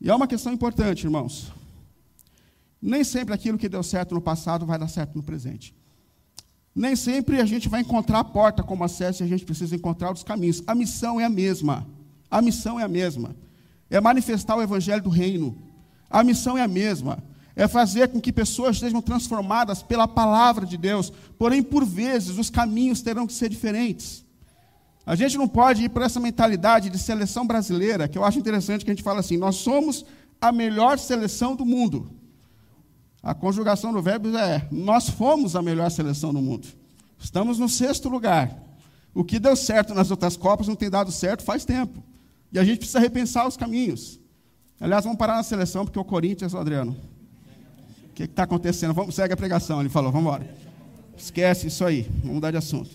E 0.00 0.08
é 0.08 0.14
uma 0.14 0.26
questão 0.26 0.52
importante, 0.52 1.04
irmãos. 1.04 1.52
Nem 2.80 3.02
sempre 3.02 3.34
aquilo 3.34 3.58
que 3.58 3.68
deu 3.68 3.82
certo 3.82 4.14
no 4.14 4.20
passado 4.20 4.64
vai 4.64 4.78
dar 4.78 4.88
certo 4.88 5.16
no 5.16 5.22
presente. 5.22 5.74
Nem 6.74 6.94
sempre 6.94 7.40
a 7.40 7.44
gente 7.44 7.68
vai 7.68 7.80
encontrar 7.80 8.20
a 8.20 8.24
porta 8.24 8.62
como 8.62 8.84
acesso 8.84 9.22
e 9.22 9.24
a 9.24 9.28
gente 9.28 9.44
precisa 9.44 9.74
encontrar 9.74 10.12
os 10.12 10.22
caminhos. 10.22 10.62
A 10.66 10.74
missão 10.74 11.20
é 11.20 11.24
a 11.24 11.28
mesma. 11.28 11.86
A 12.30 12.40
missão 12.40 12.78
é 12.78 12.84
a 12.84 12.88
mesma. 12.88 13.34
É 13.90 14.00
manifestar 14.00 14.56
o 14.56 14.62
evangelho 14.62 15.02
do 15.02 15.10
reino. 15.10 15.56
A 16.08 16.22
missão 16.22 16.56
é 16.56 16.62
a 16.62 16.68
mesma. 16.68 17.18
É 17.56 17.66
fazer 17.66 18.08
com 18.08 18.20
que 18.20 18.32
pessoas 18.32 18.78
sejam 18.78 19.02
transformadas 19.02 19.82
pela 19.82 20.06
palavra 20.06 20.64
de 20.64 20.76
Deus. 20.76 21.12
Porém, 21.36 21.64
por 21.64 21.84
vezes, 21.84 22.38
os 22.38 22.48
caminhos 22.48 23.02
terão 23.02 23.26
que 23.26 23.32
ser 23.32 23.48
diferentes. 23.48 24.24
A 25.04 25.16
gente 25.16 25.36
não 25.36 25.48
pode 25.48 25.82
ir 25.82 25.88
por 25.88 26.02
essa 26.02 26.20
mentalidade 26.20 26.90
de 26.90 26.98
seleção 26.98 27.46
brasileira, 27.46 28.06
que 28.06 28.16
eu 28.16 28.24
acho 28.24 28.38
interessante 28.38 28.84
que 28.84 28.90
a 28.90 28.94
gente 28.94 29.02
fala 29.02 29.20
assim: 29.20 29.36
nós 29.36 29.56
somos 29.56 30.04
a 30.40 30.52
melhor 30.52 30.98
seleção 30.98 31.56
do 31.56 31.64
mundo. 31.64 32.17
A 33.22 33.34
conjugação 33.34 33.92
do 33.92 34.00
verbo 34.00 34.36
é: 34.36 34.66
nós 34.70 35.08
fomos 35.08 35.56
a 35.56 35.62
melhor 35.62 35.90
seleção 35.90 36.32
do 36.32 36.40
mundo. 36.40 36.68
Estamos 37.18 37.58
no 37.58 37.68
sexto 37.68 38.08
lugar. 38.08 38.56
O 39.14 39.24
que 39.24 39.38
deu 39.38 39.56
certo 39.56 39.94
nas 39.94 40.10
outras 40.10 40.36
Copas 40.36 40.68
não 40.68 40.76
tem 40.76 40.88
dado 40.88 41.10
certo 41.10 41.42
faz 41.42 41.64
tempo. 41.64 42.02
E 42.52 42.58
a 42.58 42.64
gente 42.64 42.78
precisa 42.78 43.00
repensar 43.00 43.46
os 43.46 43.56
caminhos. 43.56 44.20
Aliás, 44.80 45.04
vamos 45.04 45.18
parar 45.18 45.34
na 45.34 45.42
seleção, 45.42 45.84
porque 45.84 45.98
o 45.98 46.04
Corinthians, 46.04 46.54
Adriano. 46.54 46.96
O 48.10 48.14
que 48.14 48.24
está 48.24 48.44
acontecendo? 48.44 48.94
Vamos, 48.94 49.14
segue 49.14 49.34
a 49.34 49.36
pregação, 49.36 49.80
ele 49.80 49.88
falou, 49.88 50.12
vamos 50.12 50.26
embora. 50.26 50.54
Esquece 51.16 51.66
isso 51.66 51.84
aí, 51.84 52.02
vamos 52.20 52.36
mudar 52.36 52.52
de 52.52 52.56
assunto. 52.56 52.90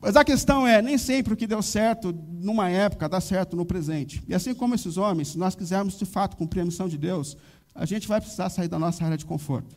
Mas 0.00 0.14
a 0.14 0.24
questão 0.24 0.66
é, 0.66 0.82
nem 0.82 0.98
sempre 0.98 1.32
o 1.32 1.36
que 1.36 1.46
deu 1.46 1.62
certo 1.62 2.14
numa 2.30 2.68
época 2.68 3.08
dá 3.08 3.20
certo 3.20 3.56
no 3.56 3.64
presente. 3.64 4.22
E 4.28 4.34
assim 4.34 4.54
como 4.54 4.74
esses 4.74 4.98
homens, 4.98 5.28
se 5.28 5.38
nós 5.38 5.54
quisermos 5.54 5.98
de 5.98 6.04
fato 6.04 6.36
cumprir 6.36 6.60
a 6.60 6.64
missão 6.64 6.86
de 6.86 6.98
Deus, 6.98 7.36
a 7.76 7.84
gente 7.84 8.08
vai 8.08 8.20
precisar 8.20 8.48
sair 8.48 8.68
da 8.68 8.78
nossa 8.78 9.04
área 9.04 9.16
de 9.16 9.24
conforto. 9.24 9.76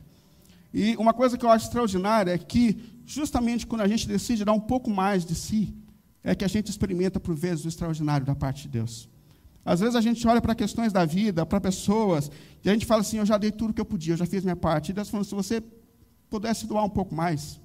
E 0.73 0.95
uma 0.97 1.13
coisa 1.13 1.37
que 1.37 1.45
eu 1.45 1.49
acho 1.49 1.65
extraordinária 1.65 2.31
é 2.31 2.37
que, 2.37 2.77
justamente 3.05 3.65
quando 3.65 3.81
a 3.81 3.87
gente 3.87 4.07
decide 4.07 4.45
dar 4.45 4.53
um 4.53 4.59
pouco 4.59 4.89
mais 4.89 5.25
de 5.25 5.35
si, 5.35 5.73
é 6.23 6.35
que 6.35 6.45
a 6.45 6.47
gente 6.47 6.69
experimenta, 6.69 7.19
por 7.19 7.35
vezes, 7.35 7.65
o 7.65 7.67
extraordinário 7.67 8.25
da 8.25 8.35
parte 8.35 8.63
de 8.63 8.69
Deus. 8.69 9.09
Às 9.65 9.79
vezes 9.79 9.95
a 9.95 10.01
gente 10.01 10.25
olha 10.27 10.41
para 10.41 10.55
questões 10.55 10.93
da 10.93 11.05
vida, 11.05 11.45
para 11.45 11.59
pessoas, 11.59 12.31
e 12.63 12.69
a 12.69 12.73
gente 12.73 12.85
fala 12.85 13.01
assim: 13.01 13.17
eu 13.17 13.25
já 13.25 13.37
dei 13.37 13.51
tudo 13.51 13.73
que 13.73 13.81
eu 13.81 13.85
podia, 13.85 14.13
eu 14.13 14.17
já 14.17 14.25
fiz 14.25 14.43
minha 14.43 14.55
parte. 14.55 14.89
E 14.89 14.93
Deus 14.93 15.09
falou: 15.09 15.23
se 15.23 15.35
você 15.35 15.61
pudesse 16.29 16.65
doar 16.65 16.85
um 16.85 16.89
pouco 16.89 17.13
mais, 17.13 17.59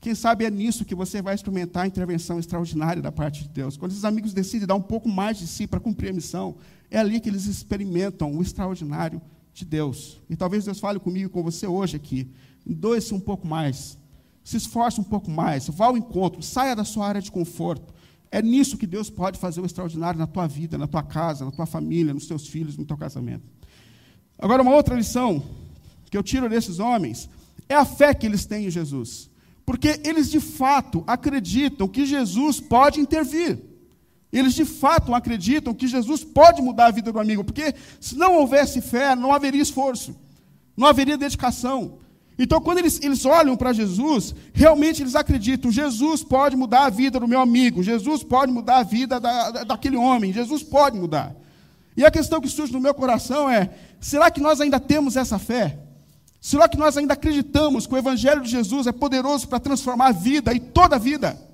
quem 0.00 0.14
sabe 0.14 0.44
é 0.44 0.50
nisso 0.50 0.84
que 0.84 0.94
você 0.94 1.20
vai 1.20 1.34
experimentar 1.34 1.84
a 1.84 1.86
intervenção 1.86 2.38
extraordinária 2.38 3.02
da 3.02 3.12
parte 3.12 3.42
de 3.42 3.50
Deus. 3.50 3.76
Quando 3.76 3.92
esses 3.92 4.04
amigos 4.04 4.32
decidem 4.32 4.66
dar 4.66 4.74
um 4.74 4.82
pouco 4.82 5.08
mais 5.08 5.38
de 5.38 5.46
si 5.46 5.66
para 5.66 5.78
cumprir 5.78 6.10
a 6.10 6.12
missão, 6.12 6.56
é 6.90 6.98
ali 6.98 7.20
que 7.20 7.28
eles 7.28 7.46
experimentam 7.46 8.34
o 8.34 8.42
extraordinário 8.42 9.20
de 9.60 9.64
Deus. 9.64 10.20
E 10.28 10.36
talvez 10.36 10.64
Deus 10.64 10.80
fale 10.80 10.98
comigo 10.98 11.26
e 11.26 11.32
com 11.32 11.42
você 11.42 11.66
hoje 11.66 11.96
aqui. 11.96 12.28
Doe-se 12.66 13.14
um 13.14 13.20
pouco 13.20 13.46
mais. 13.46 13.96
Se 14.42 14.56
esforce 14.56 15.00
um 15.00 15.04
pouco 15.04 15.30
mais. 15.30 15.68
Vá 15.68 15.86
ao 15.86 15.96
encontro. 15.96 16.42
Saia 16.42 16.74
da 16.74 16.84
sua 16.84 17.06
área 17.06 17.20
de 17.20 17.30
conforto. 17.30 17.94
É 18.30 18.40
nisso 18.40 18.76
que 18.76 18.86
Deus 18.86 19.10
pode 19.10 19.38
fazer 19.38 19.60
o 19.60 19.66
extraordinário 19.66 20.18
na 20.18 20.26
tua 20.26 20.46
vida, 20.46 20.78
na 20.78 20.86
tua 20.86 21.02
casa, 21.02 21.44
na 21.44 21.50
tua 21.50 21.66
família, 21.66 22.14
nos 22.14 22.26
teus 22.26 22.46
filhos, 22.46 22.76
no 22.76 22.84
teu 22.84 22.96
casamento. 22.96 23.44
Agora, 24.38 24.62
uma 24.62 24.74
outra 24.74 24.94
lição 24.94 25.42
que 26.10 26.16
eu 26.16 26.22
tiro 26.22 26.48
desses 26.48 26.78
homens 26.78 27.28
é 27.68 27.74
a 27.74 27.84
fé 27.84 28.14
que 28.14 28.26
eles 28.26 28.46
têm 28.46 28.66
em 28.66 28.70
Jesus. 28.70 29.30
Porque 29.66 30.00
eles 30.04 30.30
de 30.30 30.40
fato 30.40 31.04
acreditam 31.06 31.86
que 31.86 32.06
Jesus 32.06 32.60
pode 32.60 33.00
intervir. 33.00 33.69
Eles 34.32 34.54
de 34.54 34.64
fato 34.64 35.14
acreditam 35.14 35.74
que 35.74 35.88
Jesus 35.88 36.22
pode 36.22 36.62
mudar 36.62 36.86
a 36.86 36.90
vida 36.90 37.10
do 37.12 37.18
amigo, 37.18 37.42
porque 37.42 37.74
se 38.00 38.16
não 38.16 38.36
houvesse 38.36 38.80
fé, 38.80 39.16
não 39.16 39.32
haveria 39.32 39.60
esforço, 39.60 40.14
não 40.76 40.86
haveria 40.86 41.18
dedicação. 41.18 41.98
Então, 42.38 42.60
quando 42.60 42.78
eles, 42.78 43.00
eles 43.02 43.26
olham 43.26 43.56
para 43.56 43.72
Jesus, 43.72 44.34
realmente 44.52 45.02
eles 45.02 45.14
acreditam: 45.14 45.70
Jesus 45.70 46.22
pode 46.22 46.56
mudar 46.56 46.86
a 46.86 46.90
vida 46.90 47.18
do 47.18 47.28
meu 47.28 47.40
amigo, 47.40 47.82
Jesus 47.82 48.22
pode 48.22 48.52
mudar 48.52 48.78
a 48.78 48.82
vida 48.82 49.18
da, 49.18 49.50
da, 49.50 49.64
daquele 49.64 49.96
homem, 49.96 50.32
Jesus 50.32 50.62
pode 50.62 50.98
mudar. 50.98 51.34
E 51.96 52.04
a 52.04 52.10
questão 52.10 52.40
que 52.40 52.48
surge 52.48 52.72
no 52.72 52.80
meu 52.80 52.94
coração 52.94 53.50
é: 53.50 53.70
será 54.00 54.30
que 54.30 54.40
nós 54.40 54.60
ainda 54.60 54.78
temos 54.78 55.16
essa 55.16 55.38
fé? 55.38 55.78
Será 56.40 56.68
que 56.68 56.78
nós 56.78 56.96
ainda 56.96 57.12
acreditamos 57.12 57.86
que 57.86 57.92
o 57.92 57.98
Evangelho 57.98 58.40
de 58.40 58.48
Jesus 58.48 58.86
é 58.86 58.92
poderoso 58.92 59.46
para 59.46 59.60
transformar 59.60 60.06
a 60.06 60.12
vida 60.12 60.54
e 60.54 60.60
toda 60.60 60.96
a 60.96 60.98
vida? 60.98 61.49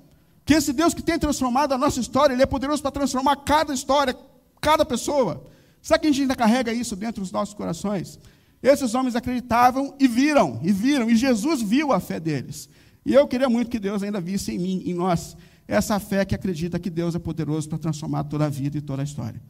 Que 0.47 0.53
esse 0.53 0.71
Deus 0.71 0.93
que 0.93 1.03
tem 1.03 1.19
transformado 1.19 1.73
a 1.73 1.77
nossa 1.77 1.99
história, 1.99 2.33
Ele 2.33 2.41
é 2.41 2.45
poderoso 2.45 2.81
para 2.81 2.89
transformar 2.89 3.35
cada 3.35 3.73
história, 3.73 4.17
cada 4.61 4.85
pessoa. 4.85 5.43
Será 5.81 5.99
que 5.99 6.07
a 6.07 6.09
gente 6.09 6.21
ainda 6.21 6.37
carrega 6.37 6.71
isso 6.71 6.95
dentro 6.95 7.21
dos 7.21 7.33
nossos 7.33 7.53
corações? 7.53 8.17
Esses 8.63 8.95
homens 8.95 9.13
acreditavam 9.17 9.93
e 9.99 10.07
viram, 10.07 10.57
e 10.63 10.71
viram, 10.71 11.09
e 11.09 11.17
Jesus 11.17 11.61
viu 11.61 11.91
a 11.91 11.99
fé 11.99 12.17
deles. 12.17 12.69
E 13.05 13.13
eu 13.13 13.27
queria 13.27 13.49
muito 13.49 13.69
que 13.69 13.77
Deus 13.77 14.01
ainda 14.01 14.21
visse 14.21 14.53
em 14.53 14.57
mim, 14.57 14.83
em 14.85 14.93
nós, 14.93 15.35
essa 15.67 15.99
fé 15.99 16.23
que 16.23 16.33
acredita 16.33 16.79
que 16.79 16.89
Deus 16.89 17.13
é 17.13 17.19
poderoso 17.19 17.67
para 17.67 17.77
transformar 17.77 18.23
toda 18.23 18.45
a 18.45 18.49
vida 18.49 18.77
e 18.77 18.81
toda 18.81 19.01
a 19.01 19.05
história. 19.05 19.41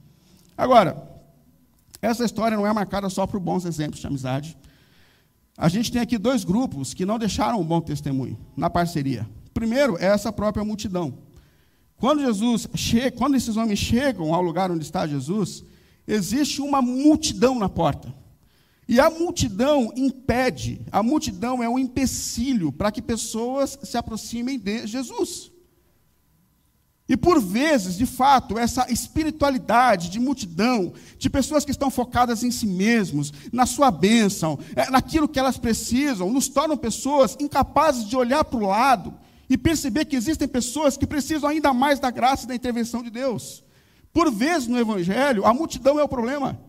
Agora, 0.57 0.97
essa 2.01 2.25
história 2.25 2.57
não 2.57 2.65
é 2.65 2.73
marcada 2.73 3.07
só 3.07 3.27
por 3.27 3.39
bons 3.39 3.65
exemplos 3.65 3.99
de 3.99 4.07
amizade. 4.07 4.57
A 5.55 5.69
gente 5.69 5.91
tem 5.91 6.01
aqui 6.01 6.17
dois 6.17 6.43
grupos 6.43 6.95
que 6.95 7.05
não 7.05 7.19
deixaram 7.19 7.61
um 7.61 7.63
bom 7.63 7.81
testemunho 7.81 8.35
na 8.55 8.67
parceria. 8.67 9.29
Primeiro 9.57 9.97
é 9.97 10.05
essa 10.05 10.31
própria 10.31 10.63
multidão. 10.63 11.17
Quando 11.95 12.21
Jesus 12.21 12.67
chega, 12.75 13.09
quando 13.09 13.33
esses 13.33 13.57
homens 13.57 13.79
chegam 13.79 14.31
ao 14.31 14.39
lugar 14.39 14.69
onde 14.69 14.83
está 14.83 15.07
Jesus, 15.07 15.63
existe 16.07 16.61
uma 16.61 16.79
multidão 16.79 17.57
na 17.57 17.67
porta. 17.67 18.13
E 18.87 18.99
a 18.99 19.09
multidão 19.09 19.91
impede, 19.95 20.79
a 20.91 21.01
multidão 21.01 21.63
é 21.63 21.67
um 21.67 21.79
empecilho 21.79 22.71
para 22.71 22.91
que 22.91 23.01
pessoas 23.01 23.79
se 23.81 23.97
aproximem 23.97 24.59
de 24.59 24.85
Jesus. 24.85 25.51
E 27.09 27.17
por 27.17 27.41
vezes, 27.41 27.97
de 27.97 28.05
fato, 28.05 28.59
essa 28.59 28.85
espiritualidade 28.91 30.11
de 30.11 30.19
multidão, 30.19 30.93
de 31.17 31.31
pessoas 31.31 31.65
que 31.65 31.71
estão 31.71 31.89
focadas 31.89 32.43
em 32.43 32.51
si 32.51 32.67
mesmos, 32.67 33.33
na 33.51 33.65
sua 33.65 33.89
bênção, 33.89 34.59
é, 34.75 34.87
naquilo 34.91 35.27
que 35.27 35.39
elas 35.39 35.57
precisam, 35.57 36.31
nos 36.31 36.47
tornam 36.47 36.77
pessoas 36.77 37.35
incapazes 37.39 38.05
de 38.05 38.15
olhar 38.15 38.43
para 38.45 38.59
o 38.59 38.67
lado 38.67 39.15
e 39.49 39.57
perceber 39.57 40.05
que 40.05 40.15
existem 40.15 40.47
pessoas 40.47 40.97
que 40.97 41.07
precisam 41.07 41.49
ainda 41.49 41.73
mais 41.73 41.99
da 41.99 42.11
graça 42.11 42.45
e 42.45 42.47
da 42.47 42.55
intervenção 42.55 43.01
de 43.01 43.09
Deus. 43.09 43.63
Por 44.11 44.31
vezes 44.31 44.67
no 44.67 44.79
Evangelho, 44.79 45.45
a 45.45 45.53
multidão 45.53 45.99
é 45.99 46.03
o 46.03 46.07
problema. 46.07 46.59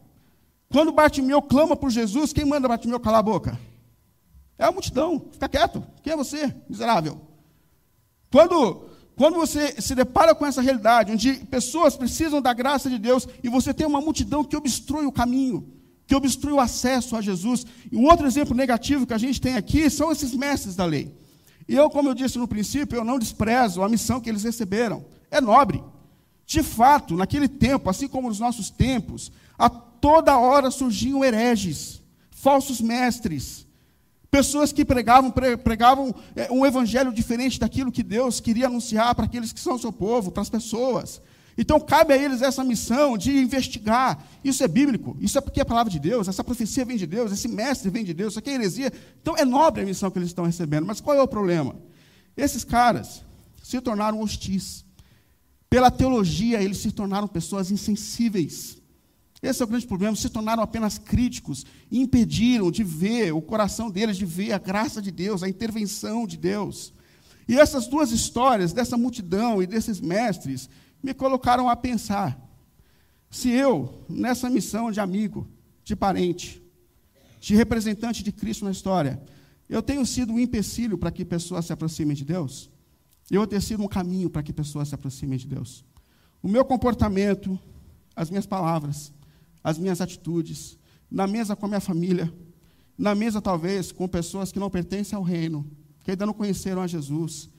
Quando 0.71 0.93
Bartimeu 0.93 1.41
clama 1.41 1.75
por 1.75 1.91
Jesus, 1.91 2.33
quem 2.33 2.45
manda 2.45 2.69
Bartimeu 2.69 3.01
calar 3.01 3.21
a 3.21 3.23
boca? 3.23 3.59
É 4.59 4.65
a 4.65 4.73
multidão. 4.73 5.25
Fica 5.33 5.49
quieto. 5.49 5.85
Quem 6.03 6.13
é 6.13 6.17
você, 6.17 6.55
miserável? 6.69 7.21
Quando, 8.31 8.89
quando 9.17 9.37
você 9.37 9.81
se 9.81 9.95
depara 9.95 10.35
com 10.35 10.45
essa 10.45 10.61
realidade, 10.61 11.13
onde 11.13 11.35
pessoas 11.47 11.97
precisam 11.97 12.43
da 12.43 12.53
graça 12.53 12.91
de 12.91 12.99
Deus 12.99 13.27
e 13.43 13.49
você 13.49 13.73
tem 13.73 13.87
uma 13.87 14.01
multidão 14.01 14.45
que 14.45 14.57
obstrui 14.57 15.07
o 15.07 15.13
caminho, 15.13 15.73
que 16.07 16.15
obstrui 16.15 16.53
o 16.53 16.61
acesso 16.61 17.17
a 17.17 17.23
Jesus. 17.23 17.65
E 17.91 17.97
um 17.97 18.05
outro 18.05 18.27
exemplo 18.27 18.55
negativo 18.55 19.07
que 19.07 19.15
a 19.15 19.19
gente 19.19 19.41
tem 19.41 19.55
aqui 19.55 19.89
são 19.89 20.13
esses 20.13 20.35
mestres 20.35 20.77
da 20.77 20.85
lei. 20.85 21.15
E 21.69 21.75
eu, 21.75 21.91
como 21.91 22.09
eu 22.09 22.15
disse 22.15 22.39
no 22.39 22.49
princípio, 22.49 22.97
eu 22.97 23.05
não 23.05 23.19
desprezo 23.19 23.83
a 23.83 23.89
missão 23.89 24.21
que 24.21 24.31
eles 24.31 24.45
receberam. 24.45 25.05
É 25.31 25.41
nobre. 25.41 25.83
De 26.47 26.63
fato, 26.63 27.15
naquele 27.15 27.47
tempo, 27.47 27.91
assim 27.91 28.09
como 28.09 28.29
nos 28.29 28.41
nossos 28.41 28.71
tempos, 28.71 29.31
a 29.59 29.69
toda 29.69 30.39
hora 30.39 30.71
surgiam 30.71 31.23
hereges, 31.23 32.01
falsos 32.31 32.81
mestres, 32.81 33.69
Pessoas 34.31 34.73
que 34.73 34.85
pregavam, 34.85 35.33
pregavam 35.65 36.15
é, 36.37 36.53
um 36.53 36.67
evangelho 36.67 37.13
diferente 37.13 37.59
daquilo 37.59 37.91
que 37.91 38.03
Deus 38.03 38.41
queria 38.41 38.67
anunciar 38.67 39.15
para 39.15 39.25
aqueles 39.25 39.53
que 39.53 39.61
são 39.61 39.79
seu 39.79 39.91
povo, 39.91 40.31
para 40.31 40.43
as 40.43 40.51
pessoas. 40.51 41.23
Então, 41.61 41.81
cabe 41.81 42.15
a 42.15 42.17
eles 42.17 42.41
essa 42.41 42.63
missão 42.63 43.19
de 43.19 43.37
investigar. 43.37 44.25
Isso 44.45 44.63
é 44.63 44.69
bíblico, 44.69 45.17
isso 45.21 45.37
é 45.37 45.41
porque 45.41 45.59
é 45.59 45.63
a 45.63 45.67
palavra 45.67 45.91
de 45.91 45.99
Deus, 45.99 46.29
essa 46.29 46.45
profecia 46.45 46.85
vem 46.85 46.97
de 46.97 47.05
Deus, 47.05 47.33
esse 47.33 47.49
mestre 47.49 47.91
vem 47.91 48.05
de 48.05 48.15
Deus, 48.15 48.35
isso 48.35 48.39
aqui 48.39 48.51
é 48.51 48.55
heresia. 48.55 48.93
Então, 49.21 49.37
é 49.37 49.45
nobre 49.45 49.83
a 49.83 49.85
missão 49.85 50.09
que 50.09 50.19
eles 50.21 50.29
estão 50.29 50.45
recebendo. 50.45 50.87
Mas 50.87 51.01
qual 51.01 51.17
é 51.17 51.21
o 51.21 51.27
problema? 51.27 51.75
Esses 52.37 52.63
caras 52.63 53.25
se 53.61 53.81
tornaram 53.81 54.21
hostis. 54.21 54.85
Pela 55.69 55.91
teologia, 55.91 56.63
eles 56.63 56.79
se 56.79 56.93
tornaram 56.93 57.27
pessoas 57.27 57.73
insensíveis. 57.73 58.79
Esse 59.43 59.61
é 59.61 59.65
o 59.65 59.69
grande 59.69 59.87
problema. 59.87 60.17
Se 60.17 60.29
tornaram 60.29 60.63
apenas 60.63 60.97
críticos 60.97 61.67
e 61.91 62.01
impediram 62.01 62.71
de 62.71 62.85
ver 62.85 63.33
o 63.33 63.43
coração 63.43 63.91
deles, 63.91 64.17
de 64.17 64.25
ver 64.25 64.53
a 64.53 64.59
graça 64.59 65.03
de 65.03 65.11
Deus, 65.11 65.43
a 65.43 65.49
intervenção 65.49 66.25
de 66.25 66.37
Deus. 66.37 66.95
E 67.49 67.59
essas 67.59 67.87
duas 67.87 68.13
histórias, 68.13 68.73
dessa 68.73 68.97
multidão 68.97 69.63
e 69.63 69.67
desses 69.67 70.01
mestres, 70.01 70.69
me 71.03 71.15
colocaram 71.15 71.69
a 71.69 71.77
pensar: 71.77 72.39
se 73.31 73.51
eu, 73.51 74.05
nessa 74.09 74.49
missão 74.49 74.91
de 74.91 75.01
amigo, 75.01 75.49
de 75.85 75.95
parente, 75.95 76.63
de 77.41 77.55
representante 77.55 78.23
de 78.23 78.33
Cristo 78.33 78.65
na 78.65 78.71
história, 78.71 79.23
eu 79.69 79.83
tenho 79.83 80.05
sido 80.05 80.33
um 80.33 80.39
empecilho 80.39 80.97
para 80.97 81.11
que 81.11 81.25
pessoas 81.25 81.67
se 81.67 81.73
aproximem 81.73 82.17
de 82.17 82.25
Deus, 82.25 82.71
eu 83.31 83.47
tenho 83.47 83.61
sido 83.61 83.83
um 83.83 83.89
caminho 83.89 84.31
para 84.31 84.43
que 84.43 84.53
pessoas 84.53 84.89
se 84.89 84.95
aproximem 84.95 85.39
de 85.39 85.47
Deus. 85.47 85.85
O 86.43 86.49
meu 86.49 86.65
comportamento, 86.65 87.59
as 88.17 88.31
minhas 88.31 88.47
palavras, 88.47 89.13
as 89.63 89.79
minhas 89.79 90.01
atitudes, 90.01 90.79
na 91.11 91.27
mesa 91.27 91.55
com 91.55 91.67
a 91.67 91.69
minha 91.69 91.81
família, 91.81 92.33
na 92.97 93.15
mesa 93.15 93.41
talvez 93.41 93.93
com 93.93 94.09
pessoas 94.09 94.51
que 94.51 94.59
não 94.59 94.71
pertencem 94.71 95.17
ao 95.17 95.23
reino, 95.23 95.71
que 96.03 96.11
ainda 96.11 96.27
não 96.27 96.33
conheceram 96.33 96.83
a 96.83 96.87
Jesus. 96.87 97.51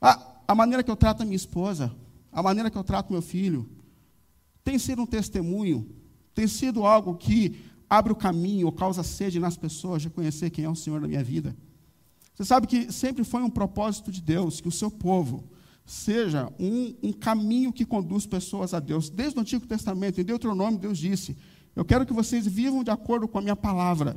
A, 0.00 0.36
a 0.48 0.54
maneira 0.54 0.82
que 0.82 0.90
eu 0.90 0.96
trato 0.96 1.22
a 1.22 1.24
minha 1.24 1.36
esposa, 1.36 1.92
a 2.36 2.42
maneira 2.42 2.70
que 2.70 2.76
eu 2.76 2.84
trato 2.84 3.10
meu 3.10 3.22
filho, 3.22 3.66
tem 4.62 4.78
sido 4.78 5.00
um 5.00 5.06
testemunho, 5.06 5.88
tem 6.34 6.46
sido 6.46 6.84
algo 6.84 7.14
que 7.14 7.56
abre 7.88 8.12
o 8.12 8.16
caminho 8.16 8.66
ou 8.66 8.72
causa 8.72 9.02
sede 9.02 9.40
nas 9.40 9.56
pessoas 9.56 10.02
de 10.02 10.10
conhecer 10.10 10.50
quem 10.50 10.66
é 10.66 10.68
o 10.68 10.74
Senhor 10.74 11.00
da 11.00 11.08
minha 11.08 11.24
vida. 11.24 11.56
Você 12.34 12.44
sabe 12.44 12.66
que 12.66 12.92
sempre 12.92 13.24
foi 13.24 13.42
um 13.42 13.48
propósito 13.48 14.12
de 14.12 14.20
Deus 14.20 14.60
que 14.60 14.68
o 14.68 14.72
seu 14.72 14.90
povo 14.90 15.44
seja 15.86 16.52
um, 16.60 16.94
um, 17.02 17.10
caminho 17.10 17.72
que 17.72 17.86
conduz 17.86 18.26
pessoas 18.26 18.74
a 18.74 18.80
Deus. 18.80 19.08
Desde 19.08 19.38
o 19.38 19.40
Antigo 19.40 19.66
Testamento, 19.66 20.20
em 20.20 20.24
Deuteronômio, 20.24 20.78
Deus 20.78 20.98
disse: 20.98 21.34
Eu 21.74 21.86
quero 21.86 22.04
que 22.04 22.12
vocês 22.12 22.46
vivam 22.46 22.84
de 22.84 22.90
acordo 22.90 23.26
com 23.26 23.38
a 23.38 23.42
minha 23.42 23.56
palavra, 23.56 24.14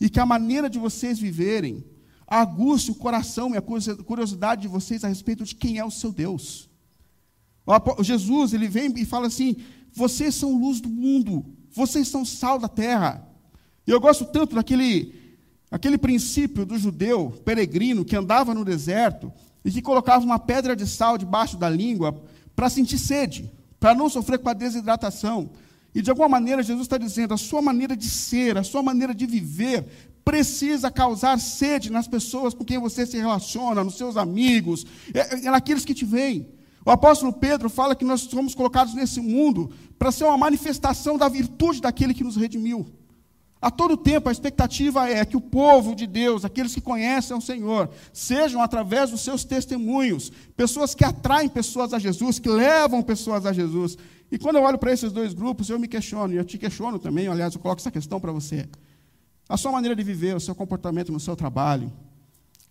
e 0.00 0.08
que 0.08 0.18
a 0.18 0.24
maneira 0.24 0.70
de 0.70 0.78
vocês 0.78 1.18
viverem 1.18 1.84
aguce 2.26 2.90
o 2.90 2.94
coração 2.94 3.52
e 3.54 3.58
a 3.58 3.62
curiosidade 4.02 4.62
de 4.62 4.68
vocês 4.68 5.04
a 5.04 5.08
respeito 5.08 5.44
de 5.44 5.54
quem 5.54 5.76
é 5.76 5.84
o 5.84 5.90
seu 5.90 6.10
Deus. 6.10 6.69
Jesus, 8.02 8.52
ele 8.52 8.68
vem 8.68 8.92
e 8.96 9.04
fala 9.04 9.26
assim: 9.26 9.56
Vocês 9.92 10.34
são 10.34 10.58
luz 10.58 10.80
do 10.80 10.88
mundo, 10.88 11.44
vocês 11.70 12.08
são 12.08 12.24
sal 12.24 12.58
da 12.58 12.68
terra. 12.68 13.26
E 13.86 13.90
eu 13.90 14.00
gosto 14.00 14.24
tanto 14.24 14.54
daquele 14.54 15.14
aquele 15.70 15.96
princípio 15.96 16.66
do 16.66 16.76
judeu 16.76 17.30
peregrino 17.44 18.04
que 18.04 18.16
andava 18.16 18.52
no 18.52 18.64
deserto 18.64 19.32
e 19.64 19.70
que 19.70 19.80
colocava 19.80 20.24
uma 20.24 20.38
pedra 20.38 20.74
de 20.74 20.86
sal 20.86 21.16
debaixo 21.16 21.56
da 21.56 21.70
língua 21.70 22.20
para 22.56 22.68
sentir 22.68 22.98
sede, 22.98 23.50
para 23.78 23.94
não 23.94 24.08
sofrer 24.08 24.38
com 24.38 24.48
a 24.48 24.52
desidratação. 24.52 25.50
E 25.94 26.02
de 26.02 26.10
alguma 26.10 26.28
maneira 26.28 26.62
Jesus 26.62 26.82
está 26.82 26.98
dizendo: 26.98 27.34
a 27.34 27.36
sua 27.36 27.62
maneira 27.62 27.96
de 27.96 28.08
ser, 28.08 28.56
a 28.58 28.62
sua 28.62 28.82
maneira 28.82 29.14
de 29.14 29.26
viver, 29.26 29.86
precisa 30.24 30.90
causar 30.90 31.38
sede 31.38 31.90
nas 31.90 32.06
pessoas 32.06 32.54
com 32.54 32.64
quem 32.64 32.78
você 32.78 33.06
se 33.06 33.16
relaciona, 33.16 33.82
nos 33.82 33.96
seus 33.96 34.16
amigos, 34.16 34.86
é, 35.12 35.46
é 35.46 35.50
naqueles 35.50 35.84
que 35.84 35.94
te 35.94 36.04
veem. 36.04 36.46
O 36.84 36.90
apóstolo 36.90 37.32
Pedro 37.32 37.68
fala 37.68 37.94
que 37.94 38.04
nós 38.04 38.22
somos 38.22 38.54
colocados 38.54 38.94
nesse 38.94 39.20
mundo 39.20 39.70
para 39.98 40.10
ser 40.10 40.24
uma 40.24 40.38
manifestação 40.38 41.18
da 41.18 41.28
virtude 41.28 41.80
daquele 41.80 42.14
que 42.14 42.24
nos 42.24 42.36
redimiu. 42.36 42.86
A 43.62 43.70
todo 43.70 43.94
tempo 43.94 44.30
a 44.30 44.32
expectativa 44.32 45.06
é 45.06 45.22
que 45.22 45.36
o 45.36 45.40
povo 45.40 45.94
de 45.94 46.06
Deus, 46.06 46.46
aqueles 46.46 46.74
que 46.74 46.80
conhecem 46.80 47.36
o 47.36 47.42
Senhor, 47.42 47.90
sejam 48.10 48.62
através 48.62 49.10
dos 49.10 49.20
seus 49.20 49.44
testemunhos, 49.44 50.32
pessoas 50.56 50.94
que 50.94 51.04
atraem 51.04 51.48
pessoas 51.48 51.92
a 51.92 51.98
Jesus, 51.98 52.38
que 52.38 52.48
levam 52.48 53.02
pessoas 53.02 53.44
a 53.44 53.52
Jesus. 53.52 53.98
E 54.32 54.38
quando 54.38 54.56
eu 54.56 54.62
olho 54.62 54.78
para 54.78 54.92
esses 54.92 55.12
dois 55.12 55.34
grupos, 55.34 55.68
eu 55.68 55.78
me 55.78 55.86
questiono, 55.86 56.32
e 56.32 56.38
eu 56.38 56.44
te 56.44 56.56
questiono 56.56 56.98
também, 56.98 57.28
aliás, 57.28 57.54
eu 57.54 57.60
coloco 57.60 57.82
essa 57.82 57.90
questão 57.90 58.18
para 58.18 58.32
você. 58.32 58.66
A 59.46 59.58
sua 59.58 59.72
maneira 59.72 59.94
de 59.94 60.02
viver, 60.02 60.34
o 60.34 60.40
seu 60.40 60.54
comportamento 60.54 61.12
no 61.12 61.20
seu 61.20 61.36
trabalho. 61.36 61.92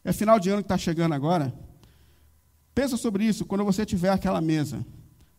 É 0.03 0.12
final 0.12 0.39
de 0.39 0.49
ano 0.49 0.63
que 0.63 0.65
está 0.65 0.77
chegando 0.77 1.13
agora. 1.13 1.53
Pensa 2.73 2.97
sobre 2.97 3.25
isso 3.25 3.45
quando 3.45 3.63
você 3.63 3.86
tiver 3.86 4.10
aquela 4.10 4.41
mesa. 4.41 4.86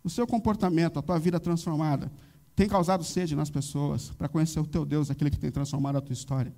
O 0.03 0.11
seu 0.11 0.27
comportamento, 0.27 0.99
a 0.99 1.03
tua 1.03 1.19
vida 1.19 1.39
transformada 1.39 2.11
tem 2.57 2.69
causado 2.69 3.05
sede 3.05 3.35
nas 3.35 3.49
pessoas 3.49 4.11
para 4.11 4.29
conhecer 4.29 4.61
o 4.61 4.67
teu 4.67 4.85
Deus, 4.85 5.11
aquele 5.11 5.31
que 5.31 5.39
tem 5.39 5.51
transformado 5.51 5.97
a 5.97 6.01
tua 6.01 6.13
história. 6.13 6.53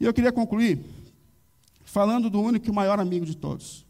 E 0.00 0.04
eu 0.04 0.12
queria 0.12 0.32
concluir 0.32 0.84
falando 1.84 2.30
do 2.30 2.40
único 2.40 2.68
e 2.68 2.72
maior 2.72 2.98
amigo 2.98 3.26
de 3.26 3.36
todos, 3.36 3.84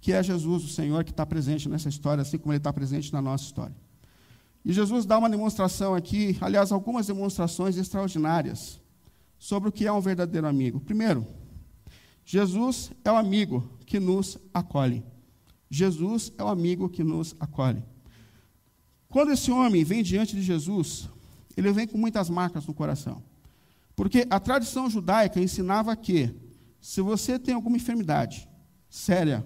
que 0.00 0.12
é 0.12 0.22
Jesus, 0.22 0.64
o 0.64 0.68
Senhor, 0.68 1.04
que 1.04 1.10
está 1.10 1.24
presente 1.24 1.68
nessa 1.68 1.88
história, 1.88 2.22
assim 2.22 2.38
como 2.38 2.52
ele 2.52 2.58
está 2.58 2.72
presente 2.72 3.12
na 3.12 3.22
nossa 3.22 3.44
história. 3.44 3.74
E 4.64 4.72
Jesus 4.72 5.06
dá 5.06 5.16
uma 5.16 5.30
demonstração 5.30 5.94
aqui, 5.94 6.36
aliás, 6.40 6.72
algumas 6.72 7.06
demonstrações 7.06 7.76
extraordinárias 7.76 8.80
sobre 9.38 9.68
o 9.68 9.72
que 9.72 9.86
é 9.86 9.92
um 9.92 10.00
verdadeiro 10.00 10.46
amigo. 10.46 10.80
Primeiro, 10.80 11.26
Jesus 12.24 12.90
é 13.04 13.12
o 13.12 13.16
amigo 13.16 13.70
que 13.86 14.00
nos 14.00 14.36
acolhe. 14.52 15.04
Jesus 15.70 16.32
é 16.36 16.44
o 16.44 16.48
amigo 16.48 16.88
que 16.88 17.02
nos 17.02 17.34
acolhe. 17.40 17.82
Quando 19.08 19.32
esse 19.32 19.50
homem 19.50 19.84
vem 19.84 20.02
diante 20.02 20.34
de 20.34 20.42
Jesus, 20.42 21.08
ele 21.56 21.72
vem 21.72 21.86
com 21.86 21.96
muitas 21.96 22.28
marcas 22.28 22.66
no 22.66 22.74
coração. 22.74 23.22
Porque 23.94 24.26
a 24.28 24.38
tradição 24.38 24.90
judaica 24.90 25.40
ensinava 25.40 25.96
que, 25.96 26.34
se 26.80 27.00
você 27.00 27.38
tem 27.38 27.54
alguma 27.54 27.76
enfermidade 27.76 28.48
séria, 28.90 29.44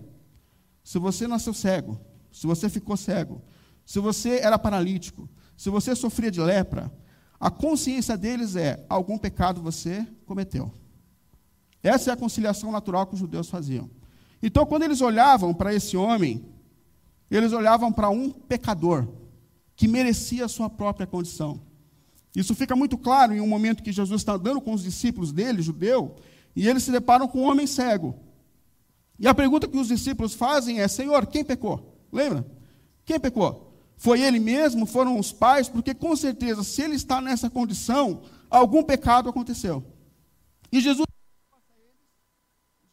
se 0.82 0.98
você 0.98 1.28
nasceu 1.28 1.54
cego, 1.54 2.00
se 2.32 2.46
você 2.46 2.68
ficou 2.68 2.96
cego, 2.96 3.42
se 3.86 4.00
você 4.00 4.40
era 4.40 4.58
paralítico, 4.58 5.28
se 5.56 5.70
você 5.70 5.94
sofria 5.94 6.30
de 6.30 6.40
lepra, 6.40 6.92
a 7.38 7.50
consciência 7.50 8.16
deles 8.16 8.56
é: 8.56 8.84
algum 8.88 9.16
pecado 9.16 9.62
você 9.62 10.06
cometeu. 10.26 10.72
Essa 11.82 12.10
é 12.10 12.12
a 12.12 12.16
conciliação 12.16 12.70
natural 12.72 13.06
que 13.06 13.14
os 13.14 13.20
judeus 13.20 13.48
faziam. 13.48 13.88
Então, 14.42 14.64
quando 14.64 14.84
eles 14.84 15.00
olhavam 15.00 15.52
para 15.52 15.74
esse 15.74 15.96
homem, 15.96 16.44
eles 17.30 17.52
olhavam 17.52 17.92
para 17.92 18.10
um 18.10 18.30
pecador, 18.30 19.06
que 19.76 19.86
merecia 19.86 20.44
a 20.44 20.48
sua 20.48 20.68
própria 20.68 21.06
condição. 21.06 21.60
Isso 22.34 22.54
fica 22.54 22.76
muito 22.76 22.96
claro 22.96 23.34
em 23.34 23.40
um 23.40 23.46
momento 23.46 23.82
que 23.82 23.92
Jesus 23.92 24.20
está 24.20 24.34
andando 24.34 24.60
com 24.60 24.72
os 24.72 24.82
discípulos 24.82 25.32
dele, 25.32 25.62
judeu, 25.62 26.16
e 26.54 26.68
eles 26.68 26.82
se 26.82 26.92
deparam 26.92 27.26
com 27.28 27.40
um 27.40 27.50
homem 27.50 27.66
cego. 27.66 28.14
E 29.18 29.28
a 29.28 29.34
pergunta 29.34 29.68
que 29.68 29.76
os 29.76 29.88
discípulos 29.88 30.34
fazem 30.34 30.80
é: 30.80 30.88
Senhor, 30.88 31.26
quem 31.26 31.44
pecou? 31.44 31.98
Lembra? 32.12 32.46
Quem 33.04 33.20
pecou? 33.20 33.70
Foi 33.96 34.22
ele 34.22 34.38
mesmo? 34.38 34.86
Foram 34.86 35.18
os 35.18 35.30
pais? 35.30 35.68
Porque 35.68 35.92
com 35.92 36.16
certeza, 36.16 36.62
se 36.64 36.80
ele 36.80 36.94
está 36.94 37.20
nessa 37.20 37.50
condição, 37.50 38.22
algum 38.48 38.82
pecado 38.82 39.28
aconteceu. 39.28 39.84
E 40.72 40.80
Jesus, 40.80 41.06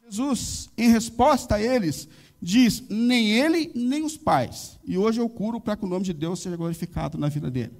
Jesus, 0.10 0.70
em 0.78 0.90
resposta 0.90 1.56
a 1.56 1.62
eles, 1.62 2.08
diz: 2.42 2.84
nem 2.90 3.32
ele, 3.32 3.72
nem 3.76 4.04
os 4.04 4.16
pais. 4.16 4.80
E 4.86 4.98
hoje 4.98 5.20
eu 5.20 5.28
curo 5.28 5.60
para 5.60 5.76
que 5.76 5.84
o 5.84 5.88
nome 5.88 6.06
de 6.06 6.14
Deus 6.14 6.40
seja 6.40 6.56
glorificado 6.56 7.18
na 7.18 7.28
vida 7.28 7.52
dele. 7.52 7.74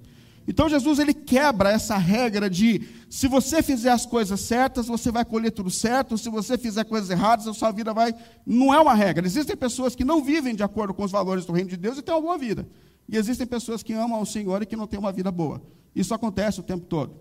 Então 0.46 0.70
Jesus 0.70 1.00
ele 1.00 1.14
quebra 1.14 1.72
essa 1.72 1.98
regra 1.98 2.50
de 2.50 2.88
se 3.10 3.28
você 3.28 3.62
fizer 3.62 3.92
as 3.92 4.06
coisas 4.06 4.40
certas, 4.42 4.88
você 4.88 5.12
vai 5.12 5.26
colher 5.26 5.52
tudo 5.52 5.70
certo, 5.70 6.18
se 6.18 6.30
você 6.30 6.58
fizer 6.58 6.86
coisas 6.86 7.10
erradas, 7.10 7.48
a 7.48 7.54
sua 7.54 7.72
vida 7.72 7.94
vai. 7.94 8.14
Não 8.46 8.74
é 8.74 8.80
uma 8.80 8.94
regra. 8.94 9.26
Existem 9.26 9.56
pessoas 9.56 9.96
que 9.96 10.06
não 10.06 10.24
vivem 10.24 10.56
de 10.56 10.64
acordo 10.64 10.94
com 10.94 11.04
os 11.04 11.12
valores 11.12 11.46
do 11.46 11.54
reino 11.54 11.70
de 11.70 11.78
Deus 11.78 11.98
e 11.98 12.02
têm 12.02 12.14
uma 12.14 12.22
boa 12.22 12.38
vida. 12.38 12.68
E 13.10 13.18
existem 13.18 13.48
pessoas 13.48 13.84
que 13.84 13.94
amam 13.94 14.20
ao 14.20 14.26
Senhor 14.26 14.62
e 14.62 14.66
que 14.66 14.76
não 14.76 14.88
têm 14.88 15.00
uma 15.00 15.12
vida 15.12 15.32
boa. 15.32 15.62
Isso 15.94 16.14
acontece 16.14 16.60
o 16.60 16.64
tempo 16.64 16.86
todo. 16.86 17.16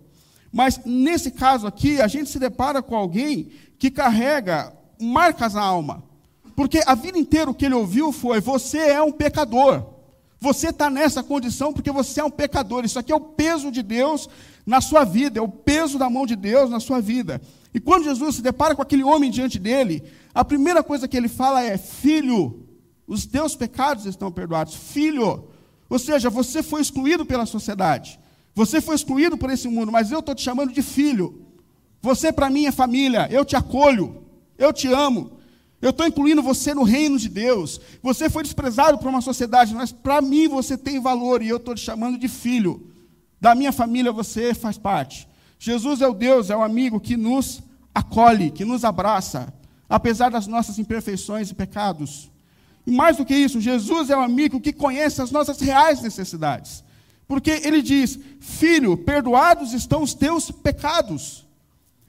Mas 0.51 0.79
nesse 0.85 1.31
caso 1.31 1.67
aqui, 1.67 1.99
a 2.01 2.07
gente 2.07 2.29
se 2.29 2.39
depara 2.39 2.81
com 2.81 2.95
alguém 2.95 3.51
que 3.77 3.91
carrega 3.91 4.73
marcas 4.99 5.53
na 5.53 5.61
alma. 5.61 6.03
Porque 6.55 6.81
a 6.85 6.95
vida 6.95 7.19
inteira 7.19 7.51
o 7.51 7.53
que 7.53 7.65
ele 7.65 7.75
ouviu 7.75 8.11
foi: 8.11 8.41
você 8.41 8.79
é 8.79 9.01
um 9.01 9.11
pecador. 9.11 9.85
Você 10.39 10.69
está 10.69 10.89
nessa 10.89 11.23
condição 11.23 11.73
porque 11.73 11.91
você 11.91 12.19
é 12.19 12.23
um 12.23 12.29
pecador. 12.29 12.85
Isso 12.85 12.99
aqui 12.99 13.11
é 13.11 13.15
o 13.15 13.19
peso 13.19 13.71
de 13.71 13.81
Deus 13.81 14.29
na 14.65 14.81
sua 14.81 15.03
vida, 15.03 15.39
é 15.39 15.41
o 15.41 15.47
peso 15.47 15.97
da 15.97 16.09
mão 16.09 16.25
de 16.25 16.35
Deus 16.35 16.69
na 16.69 16.79
sua 16.79 16.99
vida. 16.99 17.41
E 17.73 17.79
quando 17.79 18.03
Jesus 18.03 18.35
se 18.35 18.41
depara 18.41 18.75
com 18.75 18.81
aquele 18.81 19.03
homem 19.03 19.31
diante 19.31 19.57
dele, 19.59 20.03
a 20.33 20.43
primeira 20.43 20.83
coisa 20.83 21.07
que 21.07 21.17
ele 21.17 21.27
fala 21.27 21.63
é: 21.63 21.77
Filho, 21.77 22.67
os 23.07 23.25
teus 23.25 23.55
pecados 23.55 24.05
estão 24.05 24.31
perdoados. 24.31 24.75
Filho, 24.75 25.47
ou 25.89 25.99
seja, 25.99 26.29
você 26.29 26.61
foi 26.61 26.81
excluído 26.81 27.25
pela 27.25 27.45
sociedade, 27.45 28.19
você 28.53 28.81
foi 28.81 28.95
excluído 28.95 29.37
por 29.37 29.49
esse 29.49 29.67
mundo, 29.67 29.91
mas 29.91 30.11
eu 30.11 30.19
estou 30.19 30.35
te 30.35 30.41
chamando 30.41 30.73
de 30.73 30.81
filho. 30.81 31.41
Você, 32.01 32.31
para 32.31 32.49
mim, 32.49 32.65
é 32.65 32.71
família. 32.71 33.27
Eu 33.31 33.43
te 33.43 33.55
acolho. 33.55 34.26
Eu 34.57 34.73
te 34.73 34.87
amo. 34.87 35.37
Eu 35.81 35.91
estou 35.91 36.07
incluindo 36.07 36.41
você 36.41 36.73
no 36.73 36.83
reino 36.83 37.19
de 37.19 37.29
Deus. 37.29 37.79
Você 38.01 38.29
foi 38.29 38.43
desprezado 38.43 38.97
por 38.97 39.07
uma 39.07 39.21
sociedade, 39.21 39.75
mas 39.75 39.91
para 39.91 40.21
mim 40.21 40.47
você 40.47 40.77
tem 40.77 40.99
valor 40.99 41.41
e 41.41 41.49
eu 41.49 41.57
estou 41.57 41.75
te 41.75 41.81
chamando 41.81 42.17
de 42.17 42.27
filho. 42.27 42.91
Da 43.39 43.53
minha 43.53 43.71
família 43.71 44.11
você 44.11 44.53
faz 44.53 44.77
parte. 44.77 45.27
Jesus 45.59 46.01
é 46.01 46.07
o 46.07 46.13
Deus, 46.13 46.49
é 46.49 46.55
o 46.55 46.63
amigo 46.63 46.99
que 46.99 47.15
nos 47.15 47.61
acolhe, 47.93 48.51
que 48.51 48.65
nos 48.65 48.83
abraça, 48.83 49.53
apesar 49.89 50.29
das 50.29 50.47
nossas 50.47 50.77
imperfeições 50.77 51.49
e 51.49 51.55
pecados. 51.55 52.31
E 52.85 52.91
mais 52.91 53.17
do 53.17 53.25
que 53.25 53.35
isso, 53.35 53.59
Jesus 53.59 54.09
é 54.09 54.17
o 54.17 54.21
amigo 54.21 54.61
que 54.61 54.73
conhece 54.73 55.21
as 55.21 55.31
nossas 55.31 55.59
reais 55.59 56.01
necessidades. 56.01 56.83
Porque 57.27 57.51
ele 57.63 57.81
diz: 57.81 58.17
Filho, 58.39 58.97
perdoados 58.97 59.73
estão 59.73 60.01
os 60.01 60.13
teus 60.13 60.49
pecados. 60.49 61.46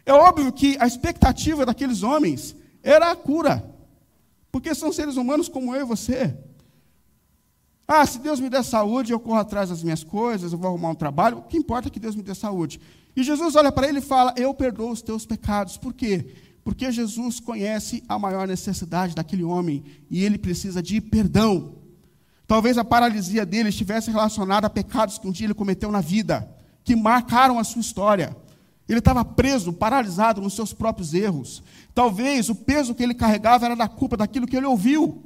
É 0.09 0.13
óbvio 0.13 0.51
que 0.51 0.75
a 0.81 0.87
expectativa 0.87 1.67
daqueles 1.67 2.03
homens 2.03 2.57
era 2.83 3.11
a 3.11 3.15
cura. 3.15 3.63
Porque 4.51 4.75
são 4.75 4.91
seres 4.91 5.19
humanos 5.19 5.51
como 5.51 5.77
eu 5.77 5.83
e 5.83 5.85
você. 5.85 6.35
Ah, 7.87 8.07
se 8.07 8.19
Deus 8.19 8.41
me 8.41 8.49
der 8.49 8.65
saúde, 8.65 9.13
eu 9.13 9.21
corro 9.21 9.39
atrás 9.39 9.69
das 9.69 9.83
minhas 9.83 10.03
coisas, 10.03 10.51
eu 10.51 10.59
vou 10.59 10.69
arrumar 10.69 10.89
um 10.89 10.95
trabalho. 10.95 11.37
O 11.37 11.43
que 11.43 11.59
importa 11.59 11.89
é 11.89 11.91
que 11.91 12.01
Deus 12.01 12.17
me 12.17 12.23
dê 12.23 12.35
saúde. 12.35 12.81
E 13.15 13.23
Jesus 13.23 13.55
olha 13.55 13.71
para 13.71 13.87
ele 13.87 13.99
e 13.99 14.01
fala: 14.01 14.33
Eu 14.35 14.55
perdoo 14.55 14.91
os 14.91 15.03
teus 15.03 15.27
pecados. 15.27 15.77
Por 15.77 15.93
quê? 15.93 16.35
Porque 16.65 16.91
Jesus 16.91 17.39
conhece 17.39 18.03
a 18.09 18.19
maior 18.19 18.49
necessidade 18.49 19.15
daquele 19.15 19.45
homem 19.45 19.85
e 20.11 20.25
ele 20.25 20.39
precisa 20.39 20.83
de 20.83 21.03
perdão. 21.03 21.75
Talvez 22.47 22.79
a 22.79 22.85
paralisia 22.85 23.45
dele 23.45 23.69
estivesse 23.69 24.11
relacionada 24.11 24.69
a 24.69 24.71
pecados 24.71 25.19
que 25.19 25.29
um 25.29 25.33
dia 25.33 25.49
ele 25.49 25.53
cometeu 25.53 25.91
na 25.91 26.01
vida, 26.01 26.51
que 26.83 26.97
marcaram 26.97 27.59
a 27.59 27.65
sua 27.65 27.83
história. 27.83 28.35
Ele 28.89 29.01
estava 29.01 29.25
preso, 29.25 29.73
paralisado 29.73 30.41
nos 30.41 30.55
seus 30.55 30.73
próprios 30.73 31.13
erros. 31.13 31.63
Talvez 31.95 32.49
o 32.49 32.55
peso 32.55 32.95
que 32.95 33.03
ele 33.03 33.13
carregava 33.13 33.67
era 33.67 33.77
da 33.77 33.87
culpa 33.87 34.17
daquilo 34.17 34.47
que 34.47 34.57
ele 34.57 34.67
ouviu. 34.67 35.25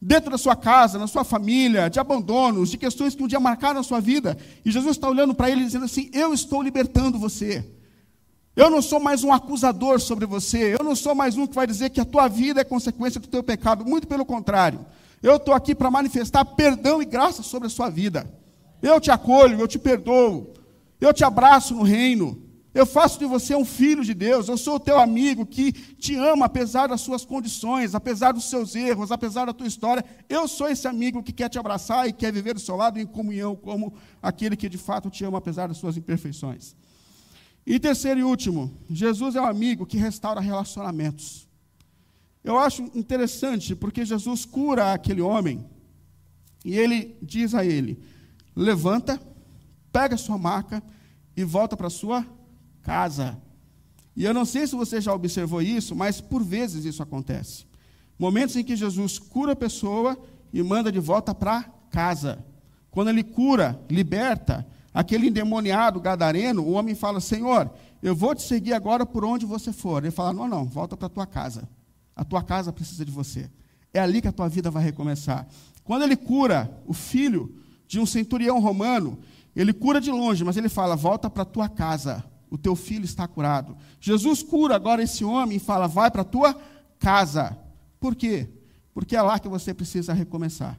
Dentro 0.00 0.30
da 0.30 0.38
sua 0.38 0.54
casa, 0.54 0.98
na 0.98 1.06
sua 1.06 1.24
família, 1.24 1.88
de 1.88 1.98
abandonos, 1.98 2.70
de 2.70 2.76
questões 2.76 3.14
que 3.14 3.22
um 3.22 3.26
dia 3.26 3.40
marcaram 3.40 3.80
a 3.80 3.82
sua 3.82 4.00
vida. 4.00 4.36
E 4.64 4.70
Jesus 4.70 4.96
está 4.96 5.08
olhando 5.08 5.34
para 5.34 5.50
ele 5.50 5.64
dizendo 5.64 5.86
assim: 5.86 6.10
Eu 6.12 6.34
estou 6.34 6.62
libertando 6.62 7.18
você. 7.18 7.64
Eu 8.54 8.68
não 8.68 8.82
sou 8.82 9.00
mais 9.00 9.24
um 9.24 9.32
acusador 9.32 10.00
sobre 10.00 10.26
você. 10.26 10.74
Eu 10.78 10.84
não 10.84 10.94
sou 10.94 11.14
mais 11.14 11.36
um 11.36 11.46
que 11.46 11.54
vai 11.54 11.66
dizer 11.66 11.90
que 11.90 12.00
a 12.00 12.04
tua 12.04 12.28
vida 12.28 12.60
é 12.60 12.64
consequência 12.64 13.20
do 13.20 13.28
teu 13.28 13.42
pecado. 13.42 13.84
Muito 13.84 14.06
pelo 14.06 14.26
contrário. 14.26 14.84
Eu 15.22 15.36
estou 15.36 15.54
aqui 15.54 15.74
para 15.74 15.90
manifestar 15.90 16.44
perdão 16.44 17.00
e 17.00 17.04
graça 17.04 17.42
sobre 17.42 17.66
a 17.66 17.70
sua 17.70 17.88
vida. 17.88 18.28
Eu 18.82 19.00
te 19.00 19.10
acolho, 19.10 19.58
eu 19.58 19.66
te 19.66 19.78
perdoo. 19.78 20.52
Eu 21.00 21.14
te 21.14 21.24
abraço 21.24 21.74
no 21.74 21.82
reino. 21.82 22.47
Eu 22.78 22.86
faço 22.86 23.18
de 23.18 23.24
você 23.24 23.56
um 23.56 23.64
filho 23.64 24.04
de 24.04 24.14
Deus. 24.14 24.46
Eu 24.46 24.56
sou 24.56 24.76
o 24.76 24.78
teu 24.78 25.00
amigo 25.00 25.44
que 25.44 25.72
te 25.72 26.14
ama 26.14 26.46
apesar 26.46 26.86
das 26.86 27.00
suas 27.00 27.24
condições, 27.24 27.92
apesar 27.92 28.30
dos 28.30 28.44
seus 28.48 28.76
erros, 28.76 29.10
apesar 29.10 29.46
da 29.46 29.52
tua 29.52 29.66
história. 29.66 30.04
Eu 30.28 30.46
sou 30.46 30.68
esse 30.68 30.86
amigo 30.86 31.20
que 31.20 31.32
quer 31.32 31.48
te 31.48 31.58
abraçar 31.58 32.08
e 32.08 32.12
quer 32.12 32.32
viver 32.32 32.54
do 32.54 32.60
seu 32.60 32.76
lado 32.76 33.00
em 33.00 33.04
comunhão, 33.04 33.56
como 33.56 33.94
aquele 34.22 34.56
que 34.56 34.68
de 34.68 34.78
fato 34.78 35.10
te 35.10 35.24
ama 35.24 35.38
apesar 35.38 35.66
das 35.66 35.76
suas 35.76 35.96
imperfeições. 35.96 36.76
E 37.66 37.80
terceiro 37.80 38.20
e 38.20 38.22
último, 38.22 38.72
Jesus 38.88 39.34
é 39.34 39.40
o 39.40 39.46
amigo 39.46 39.84
que 39.84 39.96
restaura 39.96 40.40
relacionamentos. 40.40 41.48
Eu 42.44 42.56
acho 42.56 42.82
interessante 42.94 43.74
porque 43.74 44.04
Jesus 44.04 44.44
cura 44.44 44.92
aquele 44.92 45.20
homem 45.20 45.68
e 46.64 46.78
ele 46.78 47.16
diz 47.20 47.56
a 47.56 47.64
ele: 47.64 48.00
levanta, 48.54 49.20
pega 49.92 50.16
sua 50.16 50.38
maca 50.38 50.80
e 51.36 51.42
volta 51.42 51.76
para 51.76 51.90
sua 51.90 52.37
casa. 52.88 53.36
E 54.16 54.24
eu 54.24 54.32
não 54.32 54.46
sei 54.46 54.66
se 54.66 54.74
você 54.74 54.98
já 54.98 55.12
observou 55.12 55.60
isso, 55.60 55.94
mas 55.94 56.22
por 56.22 56.42
vezes 56.42 56.86
isso 56.86 57.02
acontece. 57.02 57.66
Momentos 58.18 58.56
em 58.56 58.64
que 58.64 58.74
Jesus 58.74 59.18
cura 59.18 59.52
a 59.52 59.56
pessoa 59.56 60.18
e 60.50 60.62
manda 60.62 60.90
de 60.90 60.98
volta 60.98 61.34
para 61.34 61.64
casa. 61.90 62.42
Quando 62.90 63.08
ele 63.08 63.22
cura, 63.22 63.78
liberta 63.90 64.66
aquele 64.92 65.28
endemoniado 65.28 66.00
gadareno, 66.00 66.62
o 66.62 66.72
homem 66.72 66.94
fala: 66.94 67.20
Senhor, 67.20 67.70
eu 68.02 68.16
vou 68.16 68.34
te 68.34 68.42
seguir 68.42 68.72
agora 68.72 69.04
por 69.04 69.22
onde 69.22 69.44
você 69.44 69.70
for. 69.70 70.02
Ele 70.02 70.10
fala: 70.10 70.32
Não, 70.32 70.48
não, 70.48 70.64
volta 70.64 70.96
para 70.96 71.06
a 71.06 71.10
tua 71.10 71.26
casa. 71.26 71.68
A 72.16 72.24
tua 72.24 72.42
casa 72.42 72.72
precisa 72.72 73.04
de 73.04 73.12
você. 73.12 73.50
É 73.92 74.00
ali 74.00 74.22
que 74.22 74.28
a 74.28 74.32
tua 74.32 74.48
vida 74.48 74.70
vai 74.70 74.82
recomeçar. 74.82 75.46
Quando 75.84 76.04
ele 76.04 76.16
cura 76.16 76.80
o 76.86 76.94
filho 76.94 77.54
de 77.86 78.00
um 78.00 78.06
centurião 78.06 78.58
romano, 78.60 79.18
ele 79.54 79.74
cura 79.74 80.00
de 80.00 80.10
longe, 80.10 80.42
mas 80.42 80.56
ele 80.56 80.70
fala: 80.70 80.96
Volta 80.96 81.28
para 81.28 81.42
a 81.42 81.46
tua 81.46 81.68
casa 81.68 82.24
o 82.50 82.56
teu 82.56 82.74
filho 82.74 83.04
está 83.04 83.26
curado. 83.26 83.76
Jesus 84.00 84.42
cura 84.42 84.74
agora 84.74 85.02
esse 85.02 85.24
homem 85.24 85.56
e 85.56 85.60
fala: 85.60 85.86
vai 85.86 86.10
para 86.10 86.22
a 86.22 86.24
tua 86.24 86.58
casa. 86.98 87.58
Por 88.00 88.14
quê? 88.14 88.48
Porque 88.92 89.16
é 89.16 89.22
lá 89.22 89.38
que 89.38 89.48
você 89.48 89.74
precisa 89.74 90.12
recomeçar. 90.12 90.78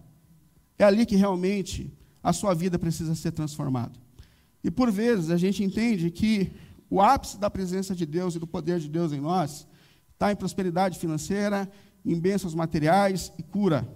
É 0.77 0.83
ali 0.83 1.05
que 1.05 1.15
realmente 1.15 1.93
a 2.23 2.33
sua 2.33 2.53
vida 2.53 2.79
precisa 2.79 3.15
ser 3.15 3.31
transformada. 3.31 3.93
E 4.63 4.69
por 4.69 4.91
vezes 4.91 5.29
a 5.29 5.37
gente 5.37 5.63
entende 5.63 6.11
que 6.11 6.51
o 6.89 7.01
ápice 7.01 7.37
da 7.37 7.49
presença 7.49 7.95
de 7.95 8.05
Deus 8.05 8.35
e 8.35 8.39
do 8.39 8.47
poder 8.47 8.79
de 8.79 8.89
Deus 8.89 9.11
em 9.13 9.19
nós 9.19 9.67
está 10.13 10.31
em 10.31 10.35
prosperidade 10.35 10.97
financeira, 10.97 11.69
em 12.05 12.19
bênçãos 12.19 12.55
materiais 12.55 13.31
e 13.37 13.43
cura. 13.43 13.87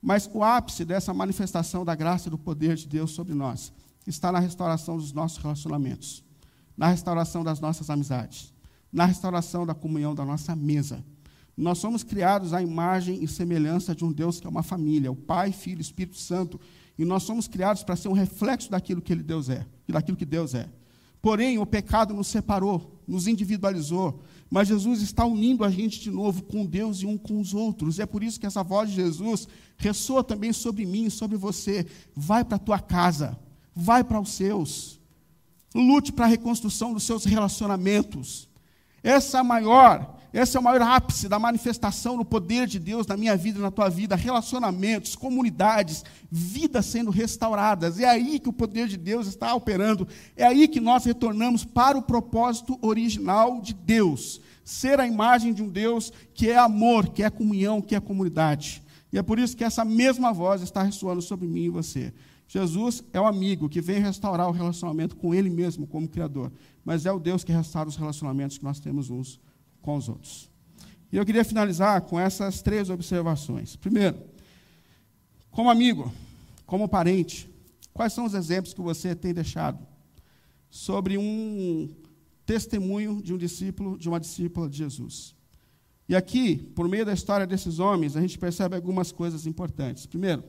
Mas 0.00 0.30
o 0.32 0.44
ápice 0.44 0.84
dessa 0.84 1.14
manifestação 1.14 1.84
da 1.84 1.94
graça 1.94 2.28
e 2.28 2.30
do 2.30 2.38
poder 2.38 2.76
de 2.76 2.86
Deus 2.86 3.12
sobre 3.12 3.34
nós 3.34 3.72
está 4.06 4.30
na 4.30 4.38
restauração 4.38 4.96
dos 4.96 5.12
nossos 5.12 5.38
relacionamentos 5.38 6.23
na 6.76 6.88
restauração 6.88 7.44
das 7.44 7.60
nossas 7.60 7.90
amizades, 7.90 8.52
na 8.92 9.04
restauração 9.04 9.66
da 9.66 9.74
comunhão 9.74 10.14
da 10.14 10.24
nossa 10.24 10.54
mesa. 10.54 11.04
Nós 11.56 11.78
somos 11.78 12.02
criados 12.02 12.52
à 12.52 12.60
imagem 12.60 13.22
e 13.22 13.28
semelhança 13.28 13.94
de 13.94 14.04
um 14.04 14.12
Deus 14.12 14.40
que 14.40 14.46
é 14.46 14.50
uma 14.50 14.62
família, 14.62 15.10
o 15.12 15.16
Pai, 15.16 15.52
Filho, 15.52 15.80
Espírito 15.80 16.18
Santo, 16.18 16.60
e 16.98 17.04
nós 17.04 17.22
somos 17.22 17.46
criados 17.46 17.82
para 17.82 17.96
ser 17.96 18.08
um 18.08 18.12
reflexo 18.12 18.70
daquilo 18.70 19.00
que 19.00 19.12
ele 19.12 19.22
Deus 19.22 19.48
é, 19.48 19.66
e 19.86 19.92
daquilo 19.92 20.16
que 20.16 20.24
Deus 20.24 20.54
é. 20.54 20.68
Porém, 21.22 21.58
o 21.58 21.64
pecado 21.64 22.12
nos 22.12 22.26
separou, 22.26 23.00
nos 23.06 23.26
individualizou, 23.26 24.20
mas 24.50 24.68
Jesus 24.68 25.00
está 25.00 25.24
unindo 25.24 25.64
a 25.64 25.70
gente 25.70 26.00
de 26.00 26.10
novo 26.10 26.42
com 26.42 26.66
Deus 26.66 26.98
e 26.98 27.06
um 27.06 27.16
com 27.16 27.40
os 27.40 27.54
outros. 27.54 27.98
E 27.98 28.02
é 28.02 28.06
por 28.06 28.22
isso 28.22 28.38
que 28.38 28.46
essa 28.46 28.62
voz 28.62 28.90
de 28.90 28.96
Jesus 28.96 29.48
ressoa 29.76 30.22
também 30.22 30.52
sobre 30.52 30.84
mim 30.84 31.06
e 31.06 31.10
sobre 31.10 31.36
você. 31.36 31.86
Vai 32.14 32.44
para 32.44 32.56
a 32.56 32.60
tua 32.60 32.78
casa, 32.78 33.38
vai 33.74 34.04
para 34.04 34.20
os 34.20 34.30
seus. 34.32 35.00
Lute 35.74 36.12
para 36.12 36.26
a 36.26 36.28
reconstrução 36.28 36.92
dos 36.92 37.02
seus 37.02 37.24
relacionamentos. 37.24 38.48
Essa 39.02 39.38
é 39.38 39.40
a 39.40 39.44
maior, 39.44 40.16
esse 40.32 40.56
é 40.56 40.60
o 40.60 40.62
maior 40.62 40.82
ápice 40.82 41.28
da 41.28 41.38
manifestação 41.38 42.16
do 42.16 42.24
poder 42.24 42.66
de 42.66 42.78
Deus 42.78 43.06
na 43.06 43.16
minha 43.16 43.36
vida 43.36 43.58
e 43.58 43.62
na 43.62 43.70
tua 43.70 43.88
vida. 43.88 44.16
Relacionamentos, 44.16 45.14
comunidades, 45.14 46.04
vidas 46.30 46.86
sendo 46.86 47.10
restauradas. 47.10 48.00
É 48.00 48.06
aí 48.06 48.38
que 48.38 48.48
o 48.48 48.52
poder 48.52 48.88
de 48.88 48.96
Deus 48.96 49.26
está 49.26 49.54
operando. 49.54 50.08
É 50.36 50.44
aí 50.44 50.66
que 50.66 50.80
nós 50.80 51.04
retornamos 51.04 51.64
para 51.64 51.98
o 51.98 52.02
propósito 52.02 52.78
original 52.80 53.60
de 53.60 53.74
Deus. 53.74 54.40
Ser 54.64 54.98
a 54.98 55.06
imagem 55.06 55.52
de 55.52 55.62
um 55.62 55.68
Deus 55.68 56.12
que 56.34 56.48
é 56.48 56.56
amor, 56.56 57.10
que 57.10 57.22
é 57.22 57.30
comunhão, 57.30 57.82
que 57.82 57.94
é 57.94 58.00
comunidade. 58.00 58.82
E 59.12 59.18
é 59.18 59.22
por 59.22 59.38
isso 59.38 59.56
que 59.56 59.62
essa 59.62 59.84
mesma 59.84 60.32
voz 60.32 60.62
está 60.62 60.82
ressoando 60.82 61.22
sobre 61.22 61.46
mim 61.46 61.66
e 61.66 61.68
você. 61.68 62.12
Jesus 62.46 63.02
é 63.12 63.20
o 63.20 63.26
amigo 63.26 63.68
que 63.68 63.80
vem 63.80 64.00
restaurar 64.00 64.48
o 64.48 64.52
relacionamento 64.52 65.16
com 65.16 65.34
Ele 65.34 65.50
mesmo, 65.50 65.86
como 65.86 66.08
Criador, 66.08 66.52
mas 66.84 67.06
é 67.06 67.12
o 67.12 67.18
Deus 67.18 67.42
que 67.42 67.52
restaura 67.52 67.88
os 67.88 67.96
relacionamentos 67.96 68.58
que 68.58 68.64
nós 68.64 68.78
temos 68.78 69.10
uns 69.10 69.40
com 69.80 69.96
os 69.96 70.08
outros. 70.08 70.50
E 71.10 71.16
eu 71.16 71.24
queria 71.24 71.44
finalizar 71.44 72.00
com 72.02 72.18
essas 72.18 72.60
três 72.60 72.90
observações. 72.90 73.76
Primeiro, 73.76 74.18
como 75.50 75.70
amigo, 75.70 76.12
como 76.66 76.88
parente, 76.88 77.48
quais 77.92 78.12
são 78.12 78.24
os 78.24 78.34
exemplos 78.34 78.74
que 78.74 78.80
você 78.80 79.14
tem 79.14 79.32
deixado 79.32 79.78
sobre 80.68 81.16
um 81.16 81.88
testemunho 82.44 83.22
de 83.22 83.32
um 83.32 83.38
discípulo, 83.38 83.96
de 83.96 84.08
uma 84.08 84.18
discípula 84.20 84.68
de 84.68 84.76
Jesus? 84.76 85.34
E 86.08 86.14
aqui, 86.14 86.56
por 86.56 86.88
meio 86.88 87.06
da 87.06 87.14
história 87.14 87.46
desses 87.46 87.78
homens, 87.78 88.16
a 88.16 88.20
gente 88.20 88.38
percebe 88.38 88.76
algumas 88.76 89.10
coisas 89.10 89.46
importantes. 89.46 90.04
Primeiro, 90.04 90.44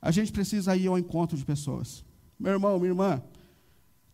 a 0.00 0.10
gente 0.10 0.32
precisa 0.32 0.76
ir 0.76 0.86
ao 0.86 0.98
encontro 0.98 1.36
de 1.36 1.44
pessoas. 1.44 2.04
Meu 2.38 2.52
irmão, 2.52 2.78
minha 2.78 2.90
irmã, 2.90 3.22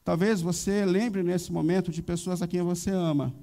talvez 0.04 0.40
você 0.40 0.84
lembre 0.84 1.22
nesse 1.22 1.52
momento 1.52 1.90
de 1.90 2.02
pessoas 2.02 2.42
a 2.42 2.48
quem 2.48 2.62
você 2.62 2.90
ama, 2.90 3.34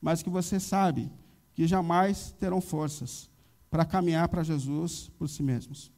mas 0.00 0.22
que 0.22 0.30
você 0.30 0.58
sabe 0.58 1.10
que 1.54 1.66
jamais 1.66 2.34
terão 2.38 2.60
forças 2.60 3.30
para 3.70 3.84
caminhar 3.84 4.28
para 4.28 4.42
Jesus 4.42 5.10
por 5.18 5.28
si 5.28 5.42
mesmos. 5.42 5.90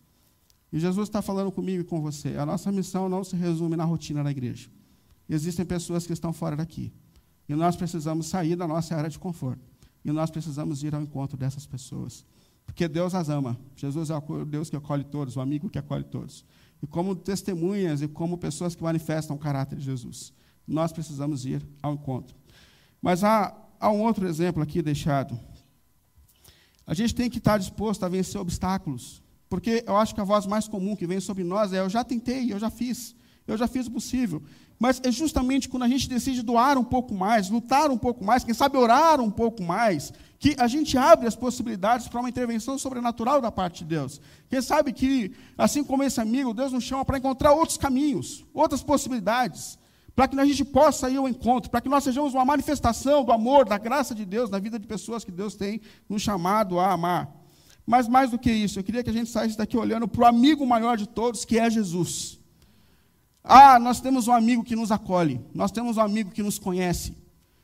E 0.73 0.79
Jesus 0.79 1.09
está 1.09 1.23
falando 1.23 1.51
comigo 1.51 1.81
e 1.81 1.85
com 1.85 2.01
você. 2.01 2.37
A 2.37 2.45
nossa 2.45 2.71
missão 2.71 3.09
não 3.09 3.25
se 3.25 3.35
resume 3.35 3.77
na 3.77 3.85
rotina 3.85 4.23
da 4.23 4.31
igreja. 4.31 4.69
Existem 5.29 5.65
pessoas 5.65 6.07
que 6.07 6.13
estão 6.13 6.33
fora 6.33 6.57
daqui. 6.57 6.93
E 7.49 7.55
nós 7.55 7.77
precisamos 7.77 8.27
sair 8.27 8.55
da 8.55 8.69
nossa 8.69 8.95
área 8.95 9.09
de 9.09 9.19
conforto. 9.19 9.63
E 10.05 10.13
nós 10.13 10.31
precisamos 10.31 10.83
ir 10.83 10.95
ao 10.95 11.03
encontro 11.03 11.37
dessas 11.37 11.67
pessoas. 11.67 12.25
Porque 12.69 12.87
Deus 12.87 13.15
as 13.15 13.31
ama. 13.31 13.59
Jesus 13.75 14.11
é 14.11 14.17
o 14.17 14.45
Deus 14.45 14.69
que 14.69 14.77
acolhe 14.77 15.03
todos, 15.03 15.37
o 15.37 15.41
amigo 15.41 15.71
que 15.71 15.79
acolhe 15.79 16.05
todos. 16.05 16.45
E 16.83 16.87
como 16.87 17.17
testemunhas 17.17 18.03
e 18.03 18.07
como 18.07 18.37
pessoas 18.37 18.75
que 18.75 18.83
manifestam 18.83 19.35
o 19.35 19.39
caráter 19.39 19.79
de 19.79 19.85
Jesus, 19.87 20.35
nós 20.67 20.93
precisamos 20.93 21.47
ir 21.47 21.67
ao 21.83 21.95
encontro. 21.95 22.37
Mas 23.01 23.25
há, 23.25 23.57
há 23.81 23.91
um 23.91 24.03
outro 24.03 24.29
exemplo 24.29 24.63
aqui 24.63 24.83
deixado. 24.83 25.37
A 26.87 26.93
gente 26.93 27.15
tem 27.15 27.29
que 27.29 27.39
estar 27.39 27.59
disposto 27.59 28.05
a 28.05 28.09
vencer 28.09 28.41
obstáculos. 28.41 29.23
Porque 29.49 29.83
eu 29.87 29.97
acho 29.97 30.15
que 30.15 30.21
a 30.21 30.25
voz 30.25 30.47
mais 30.47 30.69
comum 30.69 30.95
que 30.95 31.07
vem 31.07 31.21
sobre 31.21 31.43
nós 31.43 31.73
é: 31.73 31.81
eu 31.81 31.89
já 31.89 32.05
tentei, 32.05 32.53
eu 32.53 32.59
já 32.59 32.69
fiz, 32.71 33.17
eu 33.49 33.57
já 33.57 33.67
fiz 33.67 33.87
o 33.87 33.91
possível. 33.91 34.43
Mas 34.79 35.01
é 35.03 35.11
justamente 35.11 35.69
quando 35.69 35.83
a 35.83 35.89
gente 35.89 36.09
decide 36.09 36.43
doar 36.43 36.79
um 36.79 36.85
pouco 36.85 37.13
mais, 37.13 37.51
lutar 37.51 37.91
um 37.91 37.99
pouco 37.99 38.25
mais, 38.25 38.45
quem 38.45 38.55
sabe 38.55 38.77
orar 38.77 39.21
um 39.21 39.31
pouco 39.31 39.63
mais, 39.63 40.13
que 40.39 40.55
a 40.59 40.69
gente 40.69 40.97
abre 40.97 41.27
as 41.27 41.35
possibilidades 41.35 42.07
para 42.07 42.21
uma 42.21 42.29
intervenção 42.29 42.79
sobrenatural 42.79 43.41
da 43.41 43.51
parte 43.51 43.79
de 43.79 43.87
Deus. 43.87 44.21
Quem 44.49 44.63
sabe 44.63 44.93
que, 44.93 45.33
assim 45.57 45.83
como 45.83 46.05
esse 46.05 46.21
amigo, 46.21 46.55
Deus 46.55 46.71
nos 46.71 46.85
chama 46.85 47.05
para 47.05 47.19
encontrar 47.19 47.53
outros 47.53 47.77
caminhos, 47.77 48.45
outras 48.55 48.83
possibilidades, 48.83 49.77
para 50.15 50.29
que 50.29 50.39
a 50.39 50.45
gente 50.45 50.65
possa 50.65 51.11
ir 51.11 51.17
ao 51.17 51.29
encontro, 51.29 51.71
para 51.71 51.81
que 51.81 51.89
nós 51.89 52.05
sejamos 52.05 52.35
uma 52.35 52.45
manifestação 52.45 53.25
do 53.25 53.33
amor, 53.33 53.65
da 53.65 53.79
graça 53.79 54.15
de 54.15 54.25
Deus 54.25 54.49
na 54.49 54.61
vida 54.61 54.79
de 54.79 54.87
pessoas 54.87 55.25
que 55.25 55.33
Deus 55.33 55.57
tem 55.57 55.81
nos 56.09 56.23
chamado 56.23 56.79
a 56.79 56.93
amar. 56.93 57.35
Mas 57.85 58.07
mais 58.07 58.31
do 58.31 58.39
que 58.39 58.51
isso, 58.53 58.79
eu 58.79 58.85
queria 58.85 59.03
que 59.03 59.11
a 59.11 59.13
gente 59.13 59.31
saísse 59.31 59.57
daqui 59.57 59.77
olhando 59.77 60.07
para 60.07 60.23
o 60.23 60.27
amigo 60.27 60.65
maior 60.67 60.97
de 60.97 61.09
todos, 61.09 61.45
que 61.45 61.59
é 61.59 61.69
Jesus. 61.71 62.38
Ah, 63.51 63.79
nós 63.79 63.99
temos 63.99 64.29
um 64.29 64.33
amigo 64.33 64.63
que 64.63 64.77
nos 64.77 64.93
acolhe, 64.93 65.41
nós 65.55 65.73
temos 65.73 65.97
um 65.97 66.03
amigo 66.03 66.31
que 66.31 66.43
nos 66.43 66.59
conhece, 66.59 67.15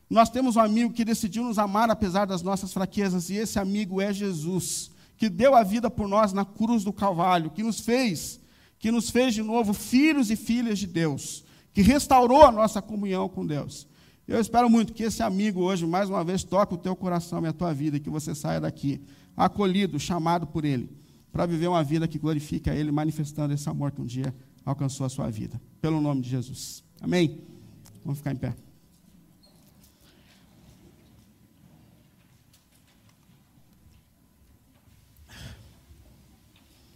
nós 0.08 0.30
temos 0.30 0.56
um 0.56 0.60
amigo 0.60 0.94
que 0.94 1.04
decidiu 1.04 1.44
nos 1.44 1.58
amar 1.58 1.90
apesar 1.90 2.24
das 2.24 2.40
nossas 2.40 2.72
fraquezas, 2.72 3.28
e 3.28 3.34
esse 3.34 3.58
amigo 3.58 4.00
é 4.00 4.10
Jesus, 4.10 4.90
que 5.18 5.28
deu 5.28 5.54
a 5.54 5.62
vida 5.62 5.90
por 5.90 6.08
nós 6.08 6.32
na 6.32 6.42
cruz 6.42 6.84
do 6.84 6.92
Calvário, 6.92 7.50
que 7.50 7.62
nos 7.62 7.80
fez, 7.80 8.40
que 8.78 8.90
nos 8.90 9.10
fez 9.10 9.34
de 9.34 9.42
novo 9.42 9.74
filhos 9.74 10.30
e 10.30 10.36
filhas 10.36 10.78
de 10.78 10.86
Deus, 10.86 11.44
que 11.74 11.82
restaurou 11.82 12.46
a 12.46 12.50
nossa 12.50 12.80
comunhão 12.80 13.28
com 13.28 13.44
Deus. 13.44 13.86
Eu 14.26 14.40
espero 14.40 14.70
muito 14.70 14.94
que 14.94 15.02
esse 15.02 15.22
amigo 15.22 15.60
hoje, 15.60 15.86
mais 15.86 16.08
uma 16.08 16.24
vez, 16.24 16.42
toque 16.42 16.72
o 16.72 16.78
teu 16.78 16.96
coração 16.96 17.44
e 17.44 17.48
a 17.48 17.52
tua 17.52 17.74
vida, 17.74 17.98
e 17.98 18.00
que 18.00 18.08
você 18.08 18.34
saia 18.34 18.58
daqui 18.58 19.02
acolhido, 19.36 20.00
chamado 20.00 20.46
por 20.46 20.64
Ele, 20.64 20.90
para 21.30 21.44
viver 21.44 21.68
uma 21.68 21.84
vida 21.84 22.08
que 22.08 22.18
glorifica 22.18 22.74
Ele, 22.74 22.90
manifestando 22.90 23.52
esse 23.52 23.68
amor 23.68 23.92
que 23.92 24.00
um 24.00 24.06
dia 24.06 24.34
alcançou 24.64 25.06
a 25.06 25.08
sua 25.08 25.30
vida. 25.30 25.60
Pelo 25.80 26.00
nome 26.00 26.20
de 26.20 26.30
Jesus. 26.30 26.84
Amém? 27.00 27.40
Vamos 28.04 28.18
ficar 28.18 28.32
em 28.32 28.36
pé. 28.36 28.54